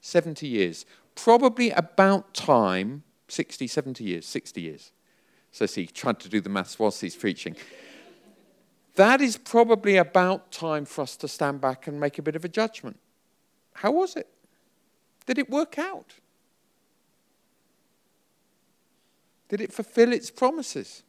70 0.00 0.46
years. 0.46 0.86
Probably 1.14 1.70
about 1.70 2.34
time 2.34 3.02
60, 3.28 3.66
70 3.66 4.04
years, 4.04 4.26
60 4.26 4.60
years. 4.60 4.92
So 5.52 5.66
see, 5.66 5.86
tried 5.86 6.20
to 6.20 6.28
do 6.28 6.40
the 6.40 6.48
maths 6.48 6.78
whilst 6.78 7.00
he's 7.00 7.16
preaching. 7.16 7.56
That 8.96 9.20
is 9.20 9.36
probably 9.36 9.96
about 9.96 10.50
time 10.50 10.84
for 10.84 11.02
us 11.02 11.16
to 11.16 11.28
stand 11.28 11.60
back 11.60 11.86
and 11.86 12.00
make 12.00 12.18
a 12.18 12.22
bit 12.22 12.36
of 12.36 12.44
a 12.44 12.48
judgment. 12.48 12.98
How 13.74 13.90
was 13.90 14.16
it? 14.16 14.28
Did 15.26 15.38
it 15.38 15.50
work 15.50 15.78
out? 15.78 16.14
Did 19.48 19.60
it 19.60 19.72
fulfill 19.72 20.12
its 20.12 20.30
promises? 20.30 21.02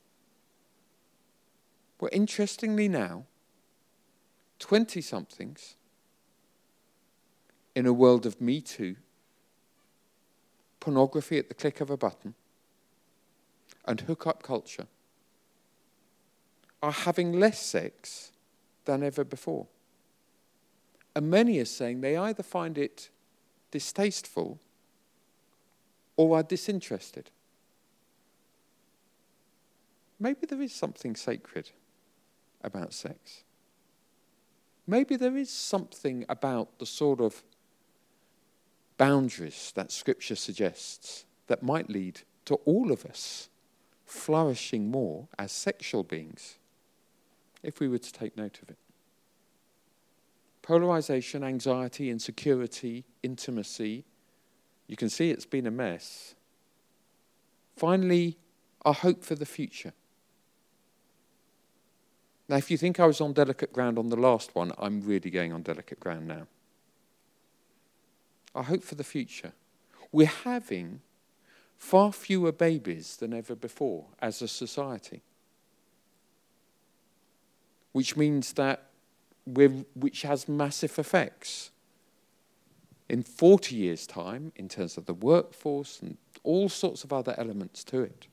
Well, 2.00 2.10
interestingly 2.12 2.88
now, 2.88 3.26
20 4.60 5.02
somethings 5.02 5.76
in 7.76 7.86
a 7.86 7.94
world 7.94 8.26
of 8.26 8.42
Me 8.42 8.62
Too 8.62 8.96
pornography 10.82 11.38
at 11.38 11.48
the 11.48 11.54
click 11.54 11.80
of 11.80 11.90
a 11.90 11.96
button, 11.96 12.34
and 13.86 14.02
hookup 14.02 14.44
culture 14.44 14.88
are 16.84 16.92
having 16.92 17.40
less 17.40 17.62
sex 17.62 18.32
than 18.86 19.04
ever 19.04 19.24
before. 19.24 19.68
And 21.16 21.30
many 21.30 21.60
are 21.60 21.66
saying 21.66 22.02
they 22.02 22.16
either 22.16 22.44
find 22.44 22.78
it 22.78 23.10
distasteful 23.70 24.60
or 26.16 26.38
are 26.38 26.44
disinterested. 26.44 27.30
Maybe 30.20 30.46
there 30.46 30.62
is 30.62 30.74
something 30.74 31.16
sacred 31.16 31.72
about 32.64 32.94
sex. 32.94 33.44
Maybe 34.86 35.16
there 35.16 35.36
is 35.36 35.50
something 35.50 36.26
about 36.30 36.80
the 36.80 36.86
sort 36.86 37.20
of 37.20 37.44
boundaries 38.98 39.72
that 39.76 39.92
Scripture 39.92 40.36
suggests 40.36 41.26
that 41.48 41.64
might 41.64 41.90
lead 41.90 42.22
to 42.46 42.56
all 42.66 42.92
of 42.92 43.06
us 43.06 43.50
flourishing 44.06 44.92
more 44.92 45.28
as 45.40 45.52
sexual 45.52 46.04
beings 46.04 46.58
if 47.64 47.80
we 47.80 47.88
were 47.88 47.98
to 47.98 48.12
take 48.12 48.38
note 48.38 48.60
of 48.62 48.70
it. 48.70 48.78
Polarization, 50.62 51.44
anxiety, 51.44 52.10
insecurity, 52.10 53.06
intimacy. 53.24 54.06
You 54.88 54.96
can 54.96 55.10
see 55.10 55.32
it's 55.32 55.46
been 55.46 55.66
a 55.68 55.72
mess. 55.72 56.36
Finally, 57.76 58.38
our 58.84 58.94
hope 58.94 59.24
for 59.24 59.36
the 59.36 59.46
future. 59.46 59.94
Now, 62.48 62.58
if 62.58 62.70
you 62.70 62.78
think 62.78 63.00
I 63.00 63.06
was 63.06 63.22
on 63.22 63.34
delicate 63.34 63.72
ground 63.72 63.98
on 63.98 64.10
the 64.10 64.18
last 64.18 64.54
one, 64.54 64.74
I'm 64.78 65.02
really 65.02 65.30
going 65.30 65.54
on 65.54 65.62
delicate 65.62 66.00
ground 66.00 66.28
now 66.28 66.48
our 68.54 68.64
hope 68.64 68.84
for 68.84 68.96
the 68.96 69.04
future. 69.04 69.54
We're 70.12 70.28
having 70.28 71.02
far 71.78 72.12
fewer 72.12 72.52
babies 72.52 73.18
than 73.18 73.34
ever 73.34 73.56
before 73.56 74.06
as 74.20 74.42
a 74.42 74.48
society, 74.48 75.22
which 77.92 78.18
means 78.18 78.54
that 78.54 78.90
which 79.46 80.22
has 80.24 80.48
massive 80.48 80.98
effects. 80.98 81.72
In 83.10 83.24
40 83.24 83.76
years' 83.76 84.08
time, 84.08 84.54
in 84.56 84.70
terms 84.70 84.98
of 84.98 85.06
the 85.06 85.14
workforce 85.14 86.00
and 86.02 86.18
all 86.44 86.70
sorts 86.70 87.04
of 87.04 87.12
other 87.12 87.36
elements 87.38 87.84
to 87.86 88.02
it. 88.02 88.28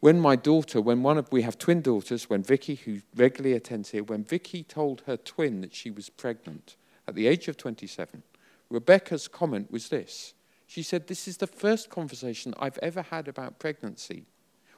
when 0.00 0.20
my 0.20 0.36
daughter, 0.36 0.80
when 0.80 1.02
one 1.02 1.18
of 1.18 1.30
we 1.32 1.42
have 1.42 1.58
twin 1.58 1.80
daughters, 1.80 2.30
when 2.30 2.42
Vicky, 2.42 2.76
who 2.76 3.00
regularly 3.16 3.56
attends 3.56 3.90
here, 3.90 4.04
when 4.04 4.22
Vicky 4.22 4.62
told 4.62 5.02
her 5.06 5.16
twin 5.16 5.60
that 5.60 5.74
she 5.74 5.90
was 5.90 6.08
pregnant 6.08 6.76
at 7.06 7.14
the 7.14 7.26
age 7.26 7.48
of 7.48 7.56
27, 7.56 8.22
Rebecca's 8.70 9.26
comment 9.26 9.72
was 9.72 9.88
this. 9.88 10.34
She 10.66 10.82
said, 10.82 11.06
This 11.06 11.26
is 11.26 11.38
the 11.38 11.46
first 11.46 11.90
conversation 11.90 12.54
I've 12.58 12.78
ever 12.78 13.02
had 13.02 13.26
about 13.26 13.58
pregnancy 13.58 14.26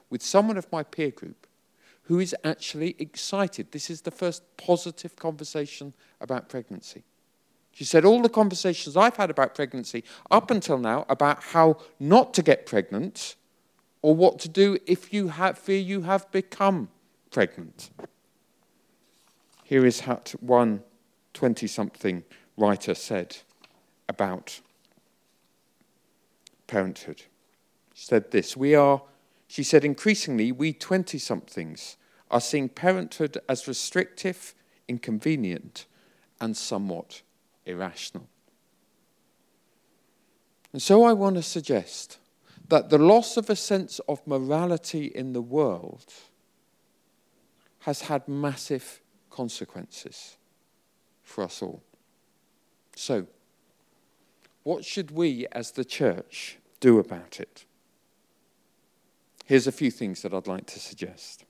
with 0.09 0.23
someone 0.23 0.57
of 0.57 0.71
my 0.71 0.83
peer 0.83 1.11
group 1.11 1.45
who 2.03 2.19
is 2.19 2.35
actually 2.43 2.95
excited. 2.99 3.71
This 3.71 3.89
is 3.89 4.01
the 4.01 4.11
first 4.11 4.43
positive 4.57 5.15
conversation 5.15 5.93
about 6.19 6.49
pregnancy. 6.49 7.03
She 7.71 7.83
said, 7.83 8.05
All 8.05 8.21
the 8.21 8.29
conversations 8.29 8.97
I've 8.97 9.15
had 9.15 9.29
about 9.29 9.55
pregnancy 9.55 10.03
up 10.29 10.51
until 10.51 10.77
now 10.77 11.05
about 11.09 11.41
how 11.41 11.77
not 11.99 12.33
to 12.35 12.41
get 12.41 12.65
pregnant 12.65 13.35
or 14.01 14.15
what 14.15 14.39
to 14.39 14.49
do 14.49 14.77
if 14.85 15.13
you 15.13 15.29
have, 15.29 15.57
fear 15.57 15.79
you 15.79 16.01
have 16.01 16.29
become 16.31 16.89
pregnant. 17.29 17.89
Here 19.63 19.85
is 19.85 20.01
what 20.01 20.35
one 20.41 20.83
20 21.33 21.65
something 21.67 22.23
writer 22.57 22.93
said 22.93 23.37
about 24.09 24.59
parenthood. 26.67 27.23
She 27.93 28.05
said 28.05 28.31
this 28.31 28.57
We 28.57 28.75
are, 28.75 29.01
she 29.51 29.63
said, 29.63 29.83
increasingly, 29.83 30.53
we 30.53 30.71
20 30.71 31.17
somethings 31.17 31.97
are 32.29 32.39
seeing 32.39 32.69
parenthood 32.69 33.37
as 33.49 33.67
restrictive, 33.67 34.55
inconvenient, 34.87 35.87
and 36.39 36.55
somewhat 36.55 37.21
irrational. 37.65 38.29
And 40.71 40.81
so 40.81 41.03
I 41.03 41.11
want 41.11 41.35
to 41.35 41.43
suggest 41.43 42.17
that 42.69 42.89
the 42.89 42.97
loss 42.97 43.35
of 43.35 43.49
a 43.49 43.55
sense 43.57 43.99
of 44.07 44.25
morality 44.25 45.07
in 45.07 45.33
the 45.33 45.41
world 45.41 46.13
has 47.79 48.03
had 48.03 48.29
massive 48.29 49.01
consequences 49.29 50.37
for 51.23 51.43
us 51.43 51.61
all. 51.61 51.83
So, 52.95 53.27
what 54.63 54.85
should 54.85 55.11
we 55.11 55.45
as 55.51 55.71
the 55.71 55.83
church 55.83 56.57
do 56.79 56.99
about 56.99 57.41
it? 57.41 57.65
Here's 59.51 59.67
a 59.67 59.71
few 59.71 59.91
things 59.91 60.21
that 60.21 60.33
I'd 60.33 60.47
like 60.47 60.65
to 60.67 60.79
suggest. 60.79 61.43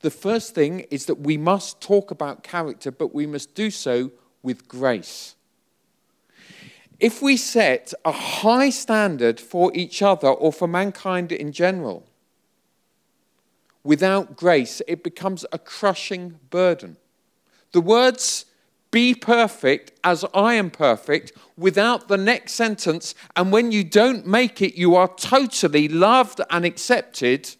The 0.00 0.10
first 0.10 0.54
thing 0.54 0.80
is 0.90 1.06
that 1.06 1.20
we 1.20 1.36
must 1.36 1.80
talk 1.80 2.10
about 2.10 2.42
character, 2.42 2.90
but 2.90 3.14
we 3.14 3.26
must 3.26 3.54
do 3.54 3.70
so 3.70 4.10
with 4.42 4.66
grace 4.66 5.36
if 6.98 7.20
we 7.20 7.36
set 7.36 7.92
a 8.04 8.12
high 8.12 8.70
standard 8.70 9.38
for 9.38 9.70
each 9.74 10.02
other 10.02 10.28
or 10.28 10.52
for 10.52 10.66
mankind 10.66 11.30
in 11.30 11.52
general, 11.52 12.06
without 13.84 14.36
grace, 14.36 14.80
it 14.88 15.02
becomes 15.02 15.44
a 15.52 15.58
crushing 15.58 16.38
burden. 16.50 16.96
The 17.72 17.80
words 17.80 18.46
be 18.90 19.14
perfect 19.14 19.92
as 20.04 20.24
I 20.32 20.54
am 20.54 20.70
perfect 20.70 21.32
without 21.56 22.08
the 22.08 22.16
next 22.16 22.52
sentence. 22.52 23.14
And 23.34 23.52
when 23.52 23.72
you 23.72 23.84
don't 23.84 24.26
make 24.26 24.62
it, 24.62 24.78
you 24.78 24.94
are 24.94 25.08
totally 25.16 25.88
loved 25.88 26.40
and 26.50 26.64
accepted. 26.64 27.54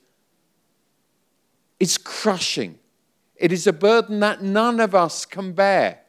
It's 1.79 1.99
crushing. 1.99 2.79
It 3.37 3.53
is 3.53 3.67
a 3.67 3.73
burden 3.73 4.21
that 4.21 4.43
none 4.43 4.81
of 4.81 4.95
us 4.95 5.27
can 5.27 5.53
bear. 5.53 6.01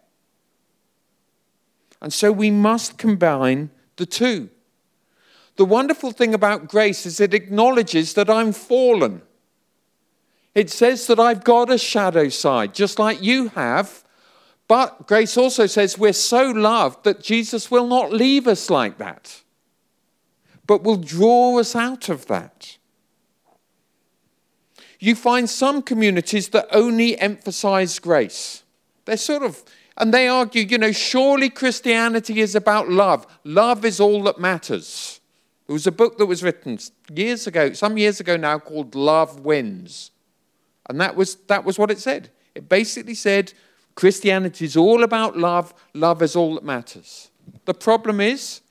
And 2.02 2.14
so 2.14 2.32
we 2.32 2.52
must 2.52 2.98
combine 2.98 3.72
the 3.98 4.06
two. 4.06 4.50
The 5.58 5.66
wonderful 5.66 6.12
thing 6.12 6.34
about 6.34 6.68
grace 6.68 7.06
is 7.06 7.20
it 7.20 7.34
acknowledges 7.34 8.14
that 8.14 8.30
I'm 8.30 8.54
fallen. 8.54 9.24
It 10.54 10.70
says 10.70 11.08
that 11.08 11.20
I've 11.20 11.44
got 11.44 11.72
a 11.72 11.78
shadow 11.78 12.30
side, 12.30 12.74
just 12.74 13.00
like 13.00 13.22
you 13.22 13.50
have. 13.50 14.04
But 14.68 15.08
grace 15.08 15.38
also 15.38 15.66
says 15.66 15.98
we're 15.98 16.14
so 16.14 16.52
loved 16.52 17.04
that 17.06 17.22
Jesus 17.22 17.72
will 17.72 17.88
not 17.88 18.12
leave 18.12 18.48
us 18.48 18.70
like 18.70 18.98
that, 18.98 19.42
but 20.66 20.84
will 20.84 20.98
draw 20.98 21.58
us 21.60 21.76
out 21.76 22.10
of 22.10 22.26
that. 22.28 22.78
You 25.00 25.16
find 25.16 25.50
some 25.50 25.82
communities 25.82 26.50
that 26.50 26.68
only 26.72 27.18
emphasize 27.20 28.00
grace. 28.00 28.64
They're 29.06 29.16
sort 29.16 29.44
of, 29.44 29.64
and 29.96 30.14
they 30.14 30.28
argue, 30.28 30.64
you 30.64 30.78
know, 30.78 30.92
surely 30.92 31.50
Christianity 31.50 32.42
is 32.42 32.56
about 32.56 32.90
love. 32.90 33.26
Love 33.44 33.86
is 33.86 34.00
all 34.00 34.24
that 34.24 34.40
matters. 34.40 35.22
There 35.68 35.74
was 35.74 35.88
a 35.88 35.92
book 35.92 36.18
that 36.18 36.26
was 36.26 36.44
written 36.44 36.80
years 37.14 37.46
ago, 37.46 37.74
some 37.74 37.98
years 37.98 38.20
ago 38.20 38.38
now, 38.38 38.58
called 38.58 38.96
Love 38.96 39.42
Wins. 39.42 40.12
And 40.90 41.00
that 41.00 41.16
was, 41.16 41.36
that 41.48 41.64
was 41.64 41.78
what 41.78 41.92
it 41.92 42.00
said. 42.00 42.30
It 42.56 42.68
basically 42.68 43.14
said 43.14 43.54
Christianity 43.98 44.64
is 44.66 44.78
all 44.78 45.02
about 45.02 45.40
love, 45.40 45.74
love 45.96 46.22
is 46.22 46.36
all 46.36 46.54
that 46.54 46.64
matters. 46.64 47.32
The 47.66 47.74
problem 47.74 48.22
is 48.22 48.62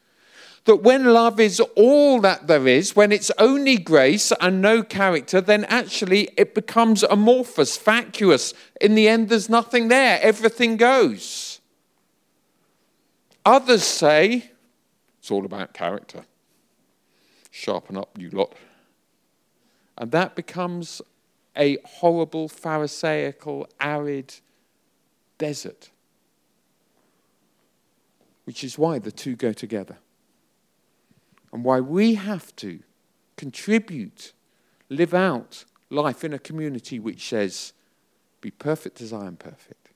that 0.66 0.84
when 0.84 1.06
love 1.06 1.40
is 1.40 1.58
all 1.74 2.20
that 2.20 2.46
there 2.46 2.68
is, 2.68 2.94
when 2.94 3.10
it's 3.10 3.32
only 3.36 3.76
grace 3.76 4.32
and 4.40 4.62
no 4.62 4.84
character, 4.84 5.40
then 5.40 5.64
actually 5.64 6.28
it 6.36 6.54
becomes 6.54 7.02
amorphous, 7.02 7.76
vacuous. 7.76 8.54
In 8.80 8.94
the 8.94 9.08
end, 9.08 9.28
there's 9.28 9.48
nothing 9.48 9.88
there, 9.88 10.20
everything 10.22 10.76
goes. 10.76 11.60
Others 13.44 13.82
say 13.82 14.52
it's 15.18 15.32
all 15.32 15.44
about 15.44 15.74
character. 15.74 16.24
Sharpen 17.50 17.96
up, 17.96 18.16
you 18.16 18.30
lot. 18.30 18.54
And 19.98 20.12
that 20.12 20.36
becomes 20.36 21.02
a 21.56 21.78
horrible, 21.84 22.48
Pharisaical, 22.48 23.66
arid 23.80 24.32
desert. 25.38 25.90
Which 28.44 28.62
is 28.62 28.78
why 28.78 28.98
the 28.98 29.12
two 29.12 29.36
go 29.36 29.52
together. 29.52 29.98
And 31.52 31.64
why 31.64 31.80
we 31.80 32.14
have 32.14 32.54
to 32.56 32.80
contribute, 33.36 34.32
live 34.88 35.14
out 35.14 35.64
life 35.90 36.24
in 36.24 36.32
a 36.32 36.38
community 36.38 36.98
which 36.98 37.28
says, 37.28 37.72
Be 38.40 38.50
perfect 38.50 39.00
as 39.00 39.12
I 39.12 39.26
am 39.26 39.36
perfect. 39.36 39.90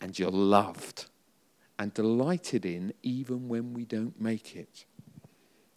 And 0.00 0.18
you're 0.18 0.30
loved 0.30 1.06
and 1.78 1.92
delighted 1.92 2.64
in 2.64 2.92
even 3.02 3.48
when 3.48 3.74
we 3.74 3.84
don't 3.84 4.20
make 4.20 4.56
it, 4.56 4.84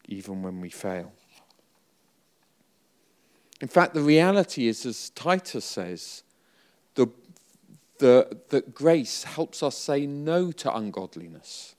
even 0.07 0.41
when 0.41 0.61
we 0.61 0.69
fail. 0.69 1.11
In 3.61 3.67
fact, 3.67 3.93
the 3.93 4.01
reality 4.01 4.67
is, 4.67 4.85
as 4.85 5.09
Titus 5.09 5.65
says, 5.65 6.23
the, 6.95 7.07
the, 7.99 8.37
that 8.49 8.73
grace 8.73 9.23
helps 9.23 9.61
us 9.63 9.77
say 9.77 10.05
no 10.05 10.51
to 10.53 10.75
ungodliness. 10.75 11.75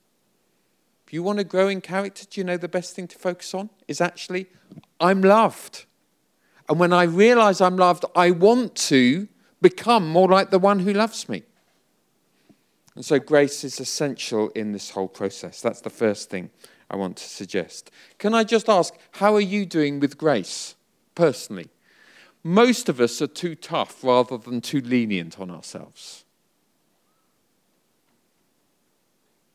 If 1.05 1.13
you 1.13 1.23
want 1.23 1.39
to 1.39 1.43
grow 1.43 1.67
in 1.67 1.81
character, 1.81 2.25
do 2.29 2.39
you 2.39 2.45
know 2.45 2.57
the 2.57 2.67
best 2.67 2.95
thing 2.95 3.07
to 3.09 3.17
focus 3.17 3.53
on 3.53 3.69
is 3.87 3.99
actually, 3.99 4.47
I'm 4.99 5.21
loved. 5.21 5.85
And 6.69 6.79
when 6.79 6.93
I 6.93 7.03
realize 7.03 7.59
I'm 7.59 7.75
loved, 7.75 8.05
I 8.15 8.31
want 8.31 8.75
to 8.75 9.27
become 9.61 10.07
more 10.07 10.29
like 10.29 10.51
the 10.51 10.59
one 10.59 10.79
who 10.79 10.93
loves 10.93 11.27
me. 11.27 11.43
And 12.95 13.03
so 13.03 13.19
grace 13.19 13.63
is 13.63 13.79
essential 13.79 14.49
in 14.49 14.71
this 14.71 14.91
whole 14.91 15.07
process. 15.07 15.61
That's 15.61 15.81
the 15.81 15.89
first 15.89 16.29
thing 16.29 16.49
I 16.89 16.95
want 16.95 17.17
to 17.17 17.23
suggest. 17.23 17.91
Can 18.17 18.33
I 18.33 18.43
just 18.43 18.69
ask, 18.69 18.93
how 19.11 19.35
are 19.35 19.41
you 19.41 19.65
doing 19.65 19.99
with 19.99 20.17
grace? 20.17 20.75
personally. 21.15 21.69
Most 22.43 22.89
of 22.89 22.99
us 22.99 23.21
are 23.21 23.27
too 23.27 23.55
tough 23.55 24.03
rather 24.03 24.37
than 24.37 24.61
too 24.61 24.81
lenient 24.81 25.39
on 25.39 25.51
ourselves. 25.51 26.23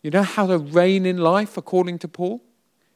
You 0.02 0.10
know 0.10 0.22
how 0.22 0.46
to 0.46 0.58
reign 0.58 1.04
in 1.04 1.18
life, 1.18 1.56
according 1.56 1.98
to 2.00 2.08
Paul? 2.08 2.42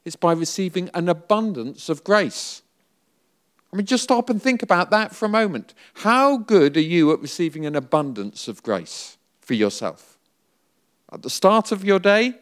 It's 0.04 0.16
by 0.16 0.32
receiving 0.32 0.90
an 0.94 1.08
abundance 1.08 1.88
of 1.88 2.04
grace. 2.04 2.62
I 3.72 3.76
mean, 3.76 3.86
just 3.86 4.04
stop 4.04 4.30
and 4.30 4.40
think 4.40 4.62
about 4.62 4.90
that 4.90 5.14
for 5.14 5.26
a 5.26 5.28
moment. 5.28 5.74
How 5.94 6.36
good 6.36 6.76
are 6.76 6.80
you 6.80 7.12
at 7.12 7.20
receiving 7.20 7.66
an 7.66 7.76
abundance 7.76 8.48
of 8.48 8.62
grace 8.62 9.16
for 9.40 9.54
yourself? 9.54 10.18
At 11.12 11.22
the 11.22 11.30
start 11.30 11.72
of 11.72 11.84
your 11.84 11.98
day, 11.98 12.34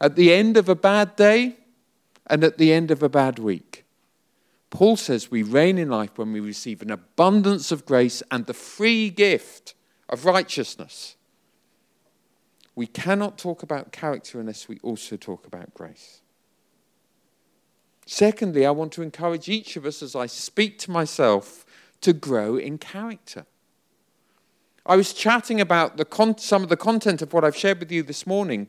at 0.00 0.16
the 0.16 0.32
end 0.32 0.56
of 0.56 0.68
a 0.68 0.74
bad 0.74 1.16
day, 1.16 1.56
and 2.26 2.44
at 2.44 2.58
the 2.58 2.72
end 2.72 2.90
of 2.90 3.02
a 3.02 3.08
bad 3.08 3.38
week. 3.38 3.81
Paul 4.72 4.96
says 4.96 5.30
we 5.30 5.42
reign 5.42 5.76
in 5.76 5.90
life 5.90 6.16
when 6.16 6.32
we 6.32 6.40
receive 6.40 6.80
an 6.80 6.90
abundance 6.90 7.70
of 7.70 7.84
grace 7.84 8.22
and 8.30 8.46
the 8.46 8.54
free 8.54 9.10
gift 9.10 9.74
of 10.08 10.24
righteousness. 10.24 11.16
We 12.74 12.86
cannot 12.86 13.36
talk 13.36 13.62
about 13.62 13.92
character 13.92 14.40
unless 14.40 14.68
we 14.68 14.78
also 14.82 15.18
talk 15.18 15.46
about 15.46 15.74
grace. 15.74 16.22
Secondly, 18.06 18.64
I 18.64 18.70
want 18.70 18.92
to 18.92 19.02
encourage 19.02 19.46
each 19.50 19.76
of 19.76 19.84
us 19.84 20.02
as 20.02 20.16
I 20.16 20.24
speak 20.24 20.78
to 20.80 20.90
myself 20.90 21.66
to 22.00 22.14
grow 22.14 22.56
in 22.56 22.78
character. 22.78 23.44
I 24.86 24.96
was 24.96 25.12
chatting 25.12 25.60
about 25.60 26.08
con- 26.08 26.38
some 26.38 26.62
of 26.62 26.70
the 26.70 26.78
content 26.78 27.20
of 27.20 27.34
what 27.34 27.44
I've 27.44 27.56
shared 27.56 27.78
with 27.78 27.92
you 27.92 28.02
this 28.02 28.26
morning 28.26 28.68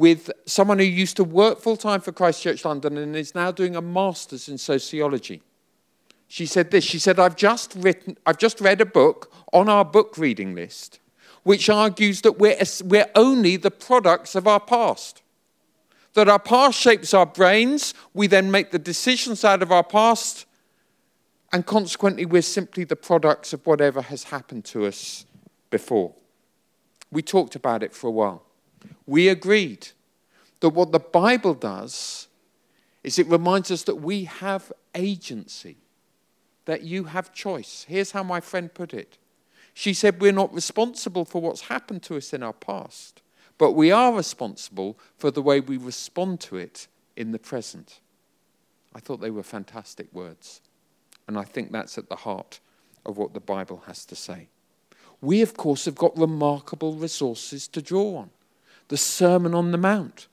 with 0.00 0.30
someone 0.46 0.78
who 0.78 0.84
used 0.86 1.14
to 1.14 1.22
work 1.22 1.60
full 1.60 1.76
time 1.76 2.00
for 2.00 2.10
Christchurch 2.10 2.64
London 2.64 2.96
and 2.96 3.14
is 3.14 3.34
now 3.34 3.50
doing 3.50 3.76
a 3.76 3.82
master's 3.82 4.48
in 4.48 4.56
sociology. 4.56 5.42
She 6.26 6.46
said 6.46 6.70
this. 6.70 6.84
She 6.84 6.98
said, 6.98 7.18
I've 7.18 7.36
just 7.36 7.74
written, 7.76 8.16
I've 8.24 8.38
just 8.38 8.62
read 8.62 8.80
a 8.80 8.86
book 8.86 9.30
on 9.52 9.68
our 9.68 9.84
book 9.84 10.16
reading 10.16 10.54
list, 10.54 11.00
which 11.42 11.68
argues 11.68 12.22
that 12.22 12.38
we're, 12.38 12.56
we're 12.82 13.10
only 13.14 13.58
the 13.58 13.70
products 13.70 14.34
of 14.34 14.48
our 14.48 14.58
past. 14.58 15.20
That 16.14 16.30
our 16.30 16.38
past 16.38 16.80
shapes 16.80 17.12
our 17.12 17.26
brains, 17.26 17.92
we 18.14 18.26
then 18.26 18.50
make 18.50 18.70
the 18.70 18.78
decisions 18.78 19.44
out 19.44 19.62
of 19.62 19.70
our 19.70 19.84
past, 19.84 20.46
and 21.52 21.66
consequently, 21.66 22.24
we're 22.24 22.40
simply 22.40 22.84
the 22.84 22.96
products 22.96 23.52
of 23.52 23.66
whatever 23.66 24.00
has 24.00 24.22
happened 24.24 24.64
to 24.66 24.86
us 24.86 25.26
before. 25.68 26.14
We 27.12 27.20
talked 27.20 27.54
about 27.54 27.82
it 27.82 27.92
for 27.92 28.06
a 28.06 28.12
while 28.12 28.46
we 29.06 29.28
agreed 29.28 29.88
that 30.60 30.70
what 30.70 30.92
the 30.92 30.98
Bible 30.98 31.54
does 31.54 32.28
is 33.02 33.18
it 33.18 33.26
reminds 33.26 33.70
us 33.70 33.84
that 33.84 33.96
we 33.96 34.24
have 34.24 34.72
agency, 34.94 35.76
that 36.66 36.82
you 36.82 37.04
have 37.04 37.32
choice. 37.32 37.86
Here's 37.88 38.12
how 38.12 38.22
my 38.22 38.40
friend 38.40 38.72
put 38.72 38.92
it 38.92 39.18
she 39.74 39.94
said, 39.94 40.20
We're 40.20 40.32
not 40.32 40.52
responsible 40.52 41.24
for 41.24 41.40
what's 41.40 41.62
happened 41.62 42.02
to 42.04 42.16
us 42.16 42.32
in 42.32 42.42
our 42.42 42.52
past, 42.52 43.22
but 43.58 43.72
we 43.72 43.90
are 43.90 44.14
responsible 44.14 44.98
for 45.16 45.30
the 45.30 45.42
way 45.42 45.60
we 45.60 45.76
respond 45.76 46.40
to 46.40 46.56
it 46.56 46.88
in 47.16 47.32
the 47.32 47.38
present. 47.38 48.00
I 48.94 49.00
thought 49.00 49.20
they 49.20 49.30
were 49.30 49.42
fantastic 49.42 50.08
words. 50.12 50.60
And 51.28 51.38
I 51.38 51.44
think 51.44 51.70
that's 51.70 51.96
at 51.96 52.08
the 52.08 52.16
heart 52.16 52.58
of 53.06 53.16
what 53.16 53.34
the 53.34 53.40
Bible 53.40 53.84
has 53.86 54.04
to 54.06 54.16
say. 54.16 54.48
We, 55.20 55.42
of 55.42 55.56
course, 55.56 55.84
have 55.84 55.94
got 55.94 56.18
remarkable 56.18 56.94
resources 56.94 57.68
to 57.68 57.80
draw 57.80 58.16
on 58.16 58.30
the 58.90 58.96
Sermon 58.96 59.54
on 59.54 59.70
the 59.70 59.78
Mount, 59.78 60.26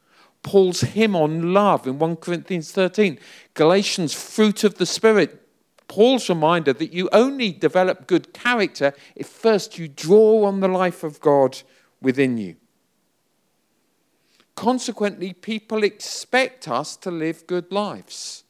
Paul's 0.44 0.82
hymn 0.82 1.16
on 1.16 1.54
love 1.54 1.88
in 1.88 2.00
1 2.00 2.18
Corinthians 2.18 2.72
13, 2.72 3.20
Galatians' 3.54 4.14
fruit 4.14 4.64
of 4.64 4.76
the 4.76 4.86
Spirit, 4.86 5.48
Paul's 5.88 6.28
reminder 6.28 6.74
that 6.74 6.92
you 6.92 7.08
only 7.14 7.52
develop 7.52 8.08
good 8.08 8.34
character 8.34 8.94
if 9.16 9.28
first 9.28 9.78
you 9.78 9.88
draw 9.88 10.44
on 10.46 10.60
the 10.60 10.68
life 10.68 11.04
of 11.04 11.22
God 11.22 11.62
within 12.02 12.38
you. 12.38 12.56
Consequently, 14.56 15.34
people 15.34 15.84
expect 15.84 16.68
us 16.68 16.98
to 16.98 17.12
live 17.12 17.46
good 17.46 17.72
lives. 17.72 18.44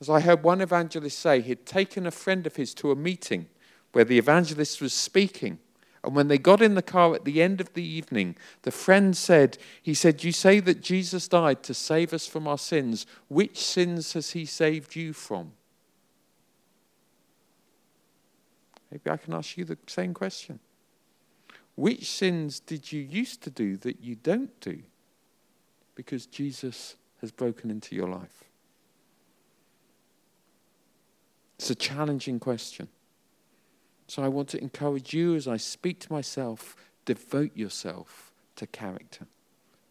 As 0.00 0.08
I 0.08 0.20
heard 0.20 0.42
one 0.42 0.62
evangelist 0.62 1.18
say, 1.18 1.42
he'd 1.42 1.66
taken 1.66 2.06
a 2.06 2.10
friend 2.10 2.46
of 2.46 2.56
his 2.56 2.72
to 2.74 2.90
a 2.90 2.96
meeting 2.96 3.46
where 3.92 4.04
the 4.04 4.18
evangelist 4.18 4.80
was 4.80 4.94
speaking. 4.94 5.58
And 6.04 6.14
when 6.14 6.28
they 6.28 6.36
got 6.36 6.60
in 6.60 6.74
the 6.74 6.82
car 6.82 7.14
at 7.14 7.24
the 7.24 7.40
end 7.40 7.62
of 7.62 7.72
the 7.72 7.82
evening, 7.82 8.36
the 8.62 8.70
friend 8.70 9.16
said, 9.16 9.56
He 9.82 9.94
said, 9.94 10.22
You 10.22 10.32
say 10.32 10.60
that 10.60 10.82
Jesus 10.82 11.28
died 11.28 11.62
to 11.62 11.72
save 11.72 12.12
us 12.12 12.26
from 12.26 12.46
our 12.46 12.58
sins. 12.58 13.06
Which 13.28 13.58
sins 13.58 14.12
has 14.12 14.32
he 14.32 14.44
saved 14.44 14.94
you 14.94 15.14
from? 15.14 15.52
Maybe 18.90 19.10
I 19.10 19.16
can 19.16 19.32
ask 19.32 19.56
you 19.56 19.64
the 19.64 19.78
same 19.86 20.12
question. 20.12 20.60
Which 21.74 22.08
sins 22.10 22.60
did 22.60 22.92
you 22.92 23.00
used 23.00 23.42
to 23.42 23.50
do 23.50 23.78
that 23.78 24.00
you 24.00 24.14
don't 24.14 24.60
do? 24.60 24.82
Because 25.94 26.26
Jesus 26.26 26.96
has 27.22 27.32
broken 27.32 27.70
into 27.70 27.96
your 27.96 28.08
life. 28.08 28.44
It's 31.58 31.70
a 31.70 31.74
challenging 31.74 32.38
question. 32.38 32.88
So 34.14 34.22
I 34.22 34.28
want 34.28 34.48
to 34.50 34.62
encourage 34.62 35.12
you 35.12 35.34
as 35.34 35.48
I 35.48 35.56
speak 35.56 35.98
to 36.02 36.12
myself 36.12 36.76
devote 37.04 37.50
yourself 37.56 38.30
to 38.54 38.64
character. 38.64 39.26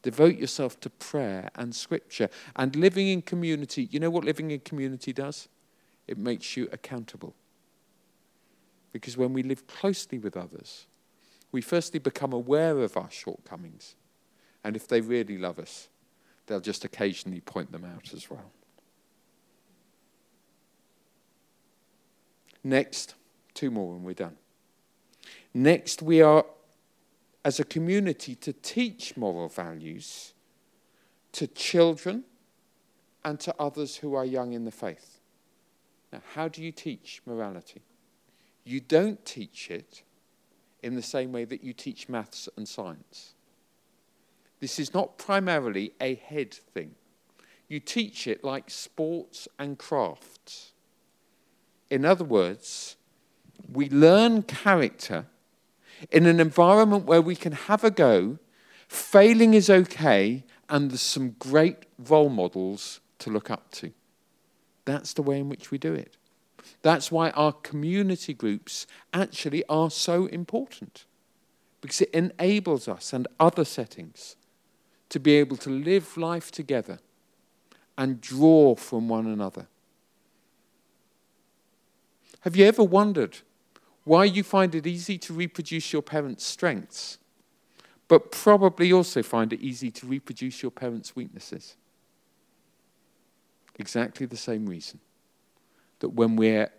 Devote 0.01 0.37
yourself 0.37 0.79
to 0.79 0.89
prayer 0.89 1.49
and 1.55 1.75
scripture 1.75 2.29
and 2.55 2.73
living 2.73 3.09
in 3.09 3.21
community. 3.21 3.89
You 3.91 3.99
know 3.99 4.09
what 4.09 4.23
living 4.23 4.51
in 4.51 4.61
community 4.61 5.11
does? 5.11 5.49
It 6.07 6.17
makes 6.17 6.55
you 6.55 6.69
accountable. 6.71 7.35
Because 8.93 9.17
when 9.17 9.33
we 9.33 9.43
live 9.43 9.67
closely 9.67 10.19
with 10.19 10.37
others, 10.37 10.85
we 11.51 11.59
firstly 11.59 11.99
become 11.99 12.31
aware 12.31 12.79
of 12.79 12.95
our 12.95 13.11
shortcomings. 13.11 13.95
And 14.63 14.77
if 14.77 14.87
they 14.87 15.01
really 15.01 15.37
love 15.37 15.59
us, 15.59 15.89
they'll 16.47 16.61
just 16.61 16.85
occasionally 16.85 17.41
point 17.41 17.73
them 17.73 17.83
out 17.83 18.13
as 18.13 18.29
well. 18.29 18.51
Next, 22.63 23.15
two 23.53 23.71
more 23.71 23.95
and 23.95 24.03
we're 24.03 24.13
done. 24.13 24.37
Next, 25.53 26.01
we 26.01 26.21
are, 26.21 26.45
as 27.45 27.59
a 27.59 27.63
community, 27.63 28.35
to 28.35 28.53
teach 28.53 29.15
moral 29.15 29.49
values 29.49 30.33
to 31.33 31.47
children 31.47 32.23
and 33.23 33.39
to 33.39 33.55
others 33.59 33.97
who 33.97 34.15
are 34.15 34.25
young 34.25 34.53
in 34.53 34.65
the 34.65 34.71
faith. 34.71 35.19
Now, 36.11 36.21
how 36.35 36.47
do 36.47 36.61
you 36.61 36.71
teach 36.71 37.21
morality? 37.25 37.81
You 38.63 38.79
don't 38.79 39.23
teach 39.25 39.69
it 39.71 40.03
in 40.81 40.95
the 40.95 41.01
same 41.01 41.31
way 41.31 41.45
that 41.45 41.63
you 41.63 41.73
teach 41.73 42.09
maths 42.09 42.49
and 42.55 42.67
science. 42.67 43.33
This 44.59 44.79
is 44.79 44.93
not 44.93 45.17
primarily 45.17 45.93
a 45.99 46.15
head 46.15 46.53
thing. 46.53 46.95
You 47.67 47.79
teach 47.79 48.27
it 48.27 48.43
like 48.43 48.69
sports 48.69 49.47
and 49.57 49.77
crafts. 49.77 50.73
In 51.89 52.05
other 52.05 52.23
words, 52.23 52.95
we 53.71 53.89
learn 53.89 54.43
character 54.43 55.25
in 56.11 56.25
an 56.25 56.39
environment 56.39 57.05
where 57.05 57.21
we 57.21 57.35
can 57.35 57.53
have 57.53 57.83
a 57.83 57.91
go, 57.91 58.37
failing 58.87 59.53
is 59.53 59.69
okay, 59.69 60.43
and 60.69 60.91
there's 60.91 61.01
some 61.01 61.35
great 61.39 61.77
role 61.97 62.29
models 62.29 62.99
to 63.19 63.29
look 63.29 63.49
up 63.49 63.71
to. 63.71 63.91
That's 64.85 65.13
the 65.13 65.21
way 65.21 65.39
in 65.39 65.49
which 65.49 65.71
we 65.71 65.77
do 65.77 65.93
it. 65.93 66.17
That's 66.81 67.11
why 67.11 67.29
our 67.31 67.53
community 67.53 68.33
groups 68.33 68.85
actually 69.13 69.63
are 69.67 69.89
so 69.89 70.25
important, 70.27 71.05
because 71.81 72.01
it 72.01 72.11
enables 72.11 72.87
us 72.87 73.13
and 73.13 73.27
other 73.39 73.65
settings 73.65 74.35
to 75.09 75.19
be 75.19 75.35
able 75.35 75.57
to 75.57 75.69
live 75.69 76.17
life 76.17 76.51
together 76.51 76.99
and 77.97 78.19
draw 78.19 78.75
from 78.75 79.07
one 79.07 79.27
another. 79.27 79.67
Have 82.43 82.57
you 82.57 82.65
ever 82.65 82.83
wondered 82.83 83.37
why 84.03 84.25
you 84.25 84.43
find 84.43 84.75
it 84.75 84.85
easy 84.85 85.17
to 85.17 85.33
reproduce 85.33 85.93
your 85.93 86.01
parents' 86.01 86.45
strengths, 86.45 87.17
but 88.09 88.33
probably 88.33 88.91
also 88.91 89.23
find 89.23 89.53
it 89.53 89.61
easy 89.61 89.89
to 89.91 90.05
reproduce 90.05 90.61
your 90.61 90.71
parents' 90.71 91.15
weaknesses? 91.15 91.77
Exactly 93.79 94.25
the 94.25 94.35
same 94.35 94.65
reason 94.65 94.99
that 95.99 96.09
when 96.09 96.35
we're 96.35 96.69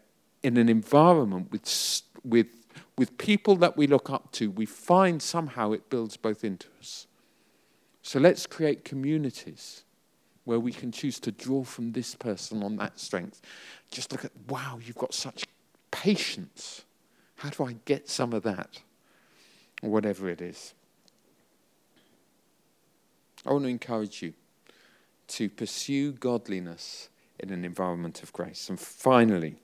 in 0.43 0.59
an 0.59 0.69
environment 0.69 1.51
with, 1.51 2.03
with, 2.23 2.49
with 2.99 3.17
people 3.17 3.57
that 3.57 3.75
we 3.75 3.87
look 3.87 4.11
up 4.11 4.33
to, 4.33 4.51
we 4.51 4.67
find 4.67 5.23
somehow 5.23 5.73
it 5.73 5.89
builds 5.89 6.19
both 6.19 6.45
into 6.45 6.67
us. 6.79 7.07
So 8.03 8.21
let's 8.21 8.47
create 8.47 8.85
communities 8.85 9.85
where 10.45 10.61
we 10.61 10.73
can 10.73 10.93
choose 10.93 11.19
to 11.21 11.33
draw 11.33 11.65
from 11.65 11.93
this 11.93 12.15
person 12.15 12.63
on 12.63 12.77
that 12.77 13.01
strength. 13.01 13.41
Just 13.91 14.13
look 14.13 14.27
at, 14.27 14.33
wow, 14.47 14.79
you've 14.85 14.99
got 14.99 15.15
such 15.15 15.47
patience. 15.95 16.85
How 17.37 17.51
do 17.51 17.65
I 17.65 17.77
get 17.85 18.09
some 18.09 18.33
of 18.33 18.43
that? 18.43 18.81
Or 19.83 19.91
whatever 19.91 20.29
it 20.29 20.41
is. 20.41 20.75
I 23.47 23.53
want 23.53 23.65
to 23.65 23.71
encourage 23.71 24.23
you 24.23 24.35
to 25.29 25.49
pursue 25.49 26.13
godliness 26.13 27.09
in 27.39 27.51
an 27.51 27.65
environment 27.65 28.23
of 28.23 28.33
grace. 28.33 28.69
And 28.69 28.79
finally, 28.79 29.57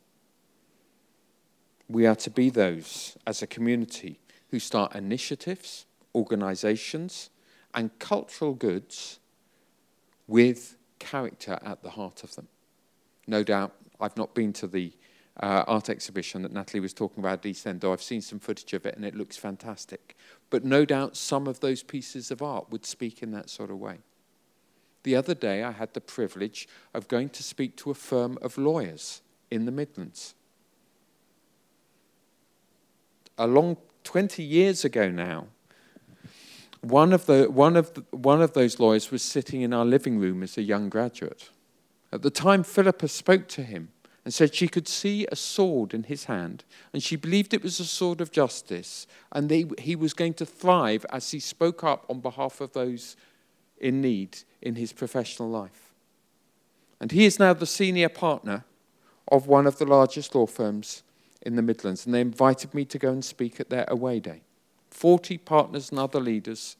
we 1.88 2.06
are 2.06 2.14
to 2.16 2.30
be 2.30 2.48
those 2.48 3.16
as 3.26 3.42
a 3.42 3.46
community 3.46 4.20
who 4.50 4.60
start 4.60 4.94
initiatives, 4.94 5.86
organizations, 6.14 7.30
and 7.74 7.98
cultural 7.98 8.54
goods 8.54 9.18
with 10.26 10.76
character 10.98 11.58
at 11.64 11.82
the 11.82 11.90
heart 11.90 12.22
of 12.22 12.36
them. 12.36 12.48
No 13.26 13.42
doubt, 13.42 13.72
I've 14.00 14.16
not 14.16 14.34
been 14.34 14.52
to 14.54 14.66
the 14.66 14.92
uh, 15.38 15.64
art 15.66 15.88
exhibition 15.88 16.42
that 16.42 16.52
Natalie 16.52 16.80
was 16.80 16.92
talking 16.92 17.22
about 17.22 17.38
at 17.40 17.46
East 17.46 17.66
End, 17.66 17.80
though 17.80 17.92
I've 17.92 18.02
seen 18.02 18.20
some 18.20 18.38
footage 18.38 18.72
of 18.72 18.84
it 18.84 18.96
and 18.96 19.04
it 19.04 19.14
looks 19.14 19.36
fantastic. 19.36 20.16
But 20.50 20.64
no 20.64 20.84
doubt 20.84 21.16
some 21.16 21.46
of 21.46 21.60
those 21.60 21.82
pieces 21.82 22.30
of 22.30 22.42
art 22.42 22.70
would 22.70 22.84
speak 22.84 23.22
in 23.22 23.30
that 23.32 23.48
sort 23.48 23.70
of 23.70 23.78
way. 23.78 23.98
The 25.02 25.16
other 25.16 25.34
day, 25.34 25.62
I 25.62 25.70
had 25.70 25.94
the 25.94 26.00
privilege 26.00 26.68
of 26.92 27.08
going 27.08 27.30
to 27.30 27.42
speak 27.42 27.76
to 27.76 27.90
a 27.90 27.94
firm 27.94 28.38
of 28.42 28.58
lawyers 28.58 29.22
in 29.50 29.64
the 29.64 29.72
Midlands. 29.72 30.34
A 33.38 33.46
long 33.46 33.78
20 34.04 34.42
years 34.42 34.84
ago 34.84 35.10
now, 35.10 35.46
one 36.82 37.12
of, 37.12 37.26
the, 37.26 37.50
one, 37.50 37.76
of 37.76 37.94
the, 37.94 38.04
one 38.10 38.42
of 38.42 38.52
those 38.52 38.78
lawyers 38.78 39.10
was 39.10 39.22
sitting 39.22 39.62
in 39.62 39.72
our 39.72 39.84
living 39.84 40.18
room 40.18 40.42
as 40.42 40.58
a 40.58 40.62
young 40.62 40.88
graduate. 40.88 41.50
At 42.12 42.22
the 42.22 42.30
time, 42.30 42.62
Philippa 42.62 43.08
spoke 43.08 43.48
to 43.48 43.62
him 43.62 43.90
and 44.24 44.35
said 44.35 44.54
she 44.54 44.68
could 44.68 44.87
see 44.87 45.26
a 45.30 45.37
sword 45.37 45.94
in 45.94 46.04
his 46.04 46.24
hand, 46.24 46.64
and 46.92 47.02
she 47.02 47.16
believed 47.16 47.54
it 47.54 47.62
was 47.62 47.80
a 47.80 47.85
sword 47.85 48.20
of 48.20 48.30
justice, 48.30 49.06
and 49.33 49.48
they, 49.48 49.64
he 49.78 49.96
was 49.96 50.12
going 50.12 50.35
to 50.35 50.46
thrive 50.46 51.06
as 51.11 51.30
he 51.30 51.40
spoke 51.40 51.83
up 51.83 52.04
on 52.09 52.20
behalf 52.20 52.61
of 52.61 52.72
those 52.72 53.16
in 53.78 54.00
need 54.00 54.38
in 54.61 54.74
his 54.74 54.92
professional 54.92 55.48
life. 55.48 55.92
And 57.00 57.12
he 57.12 57.24
is 57.24 57.38
now 57.38 57.54
the 57.54 57.66
senior 57.66 58.11
partner 58.11 58.64
of 59.33 59.46
one 59.46 59.66
of 59.66 59.78
the 59.78 59.87
largest 59.87 60.35
law 60.35 60.46
firms 60.46 61.02
in 61.42 61.56
the 61.56 61.62
Midlands, 61.62 62.04
and 62.04 62.14
they 62.14 62.20
invited 62.20 62.74
me 62.74 62.85
to 62.85 62.98
go 62.98 63.11
and 63.11 63.24
speak 63.24 63.59
at 63.59 63.70
their 63.70 63.87
away 63.88 64.20
day. 64.20 64.42
40 64.90 65.38
partners 65.38 65.90
and 65.90 65.98
other 65.98 66.20
leaders, 66.20 66.76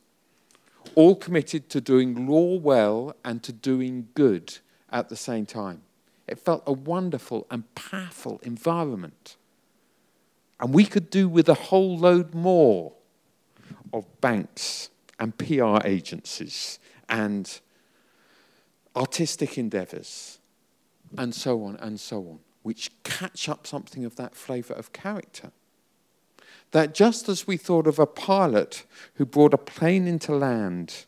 all 0.94 1.14
committed 1.14 1.70
to 1.70 1.81
doing 1.81 2.26
law 2.26 2.59
well 2.59 3.14
and 3.24 3.42
to 3.42 3.53
doing 3.53 4.09
good 4.14 4.59
at 4.90 5.09
the 5.09 5.16
same 5.16 5.46
time. 5.46 5.83
It 6.30 6.38
felt 6.38 6.62
a 6.66 6.72
wonderful 6.72 7.46
and 7.50 7.74
powerful 7.74 8.40
environment. 8.44 9.36
And 10.60 10.72
we 10.72 10.84
could 10.84 11.10
do 11.10 11.28
with 11.28 11.48
a 11.48 11.54
whole 11.54 11.98
load 11.98 12.34
more 12.34 12.92
of 13.92 14.06
banks 14.20 14.90
and 15.18 15.36
PR 15.36 15.78
agencies 15.84 16.78
and 17.08 17.60
artistic 18.94 19.58
endeavors 19.58 20.38
and 21.18 21.34
so 21.34 21.64
on 21.64 21.76
and 21.76 21.98
so 21.98 22.18
on, 22.18 22.38
which 22.62 22.90
catch 23.02 23.48
up 23.48 23.66
something 23.66 24.04
of 24.04 24.14
that 24.16 24.36
flavor 24.36 24.74
of 24.74 24.92
character. 24.92 25.50
That 26.70 26.94
just 26.94 27.28
as 27.28 27.48
we 27.48 27.56
thought 27.56 27.88
of 27.88 27.98
a 27.98 28.06
pilot 28.06 28.84
who 29.14 29.26
brought 29.26 29.52
a 29.52 29.58
plane 29.58 30.06
into 30.06 30.32
land 30.32 31.06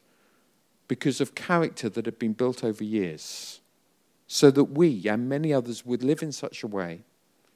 because 0.88 1.20
of 1.20 1.36
character 1.36 1.88
that 1.88 2.06
had 2.06 2.18
been 2.18 2.32
built 2.32 2.64
over 2.64 2.82
years, 2.82 3.60
so 4.32 4.50
that 4.50 4.64
we 4.64 5.06
and 5.06 5.28
many 5.28 5.52
others 5.52 5.84
would 5.84 6.02
live 6.02 6.22
in 6.22 6.32
such 6.32 6.62
a 6.62 6.66
way, 6.66 7.02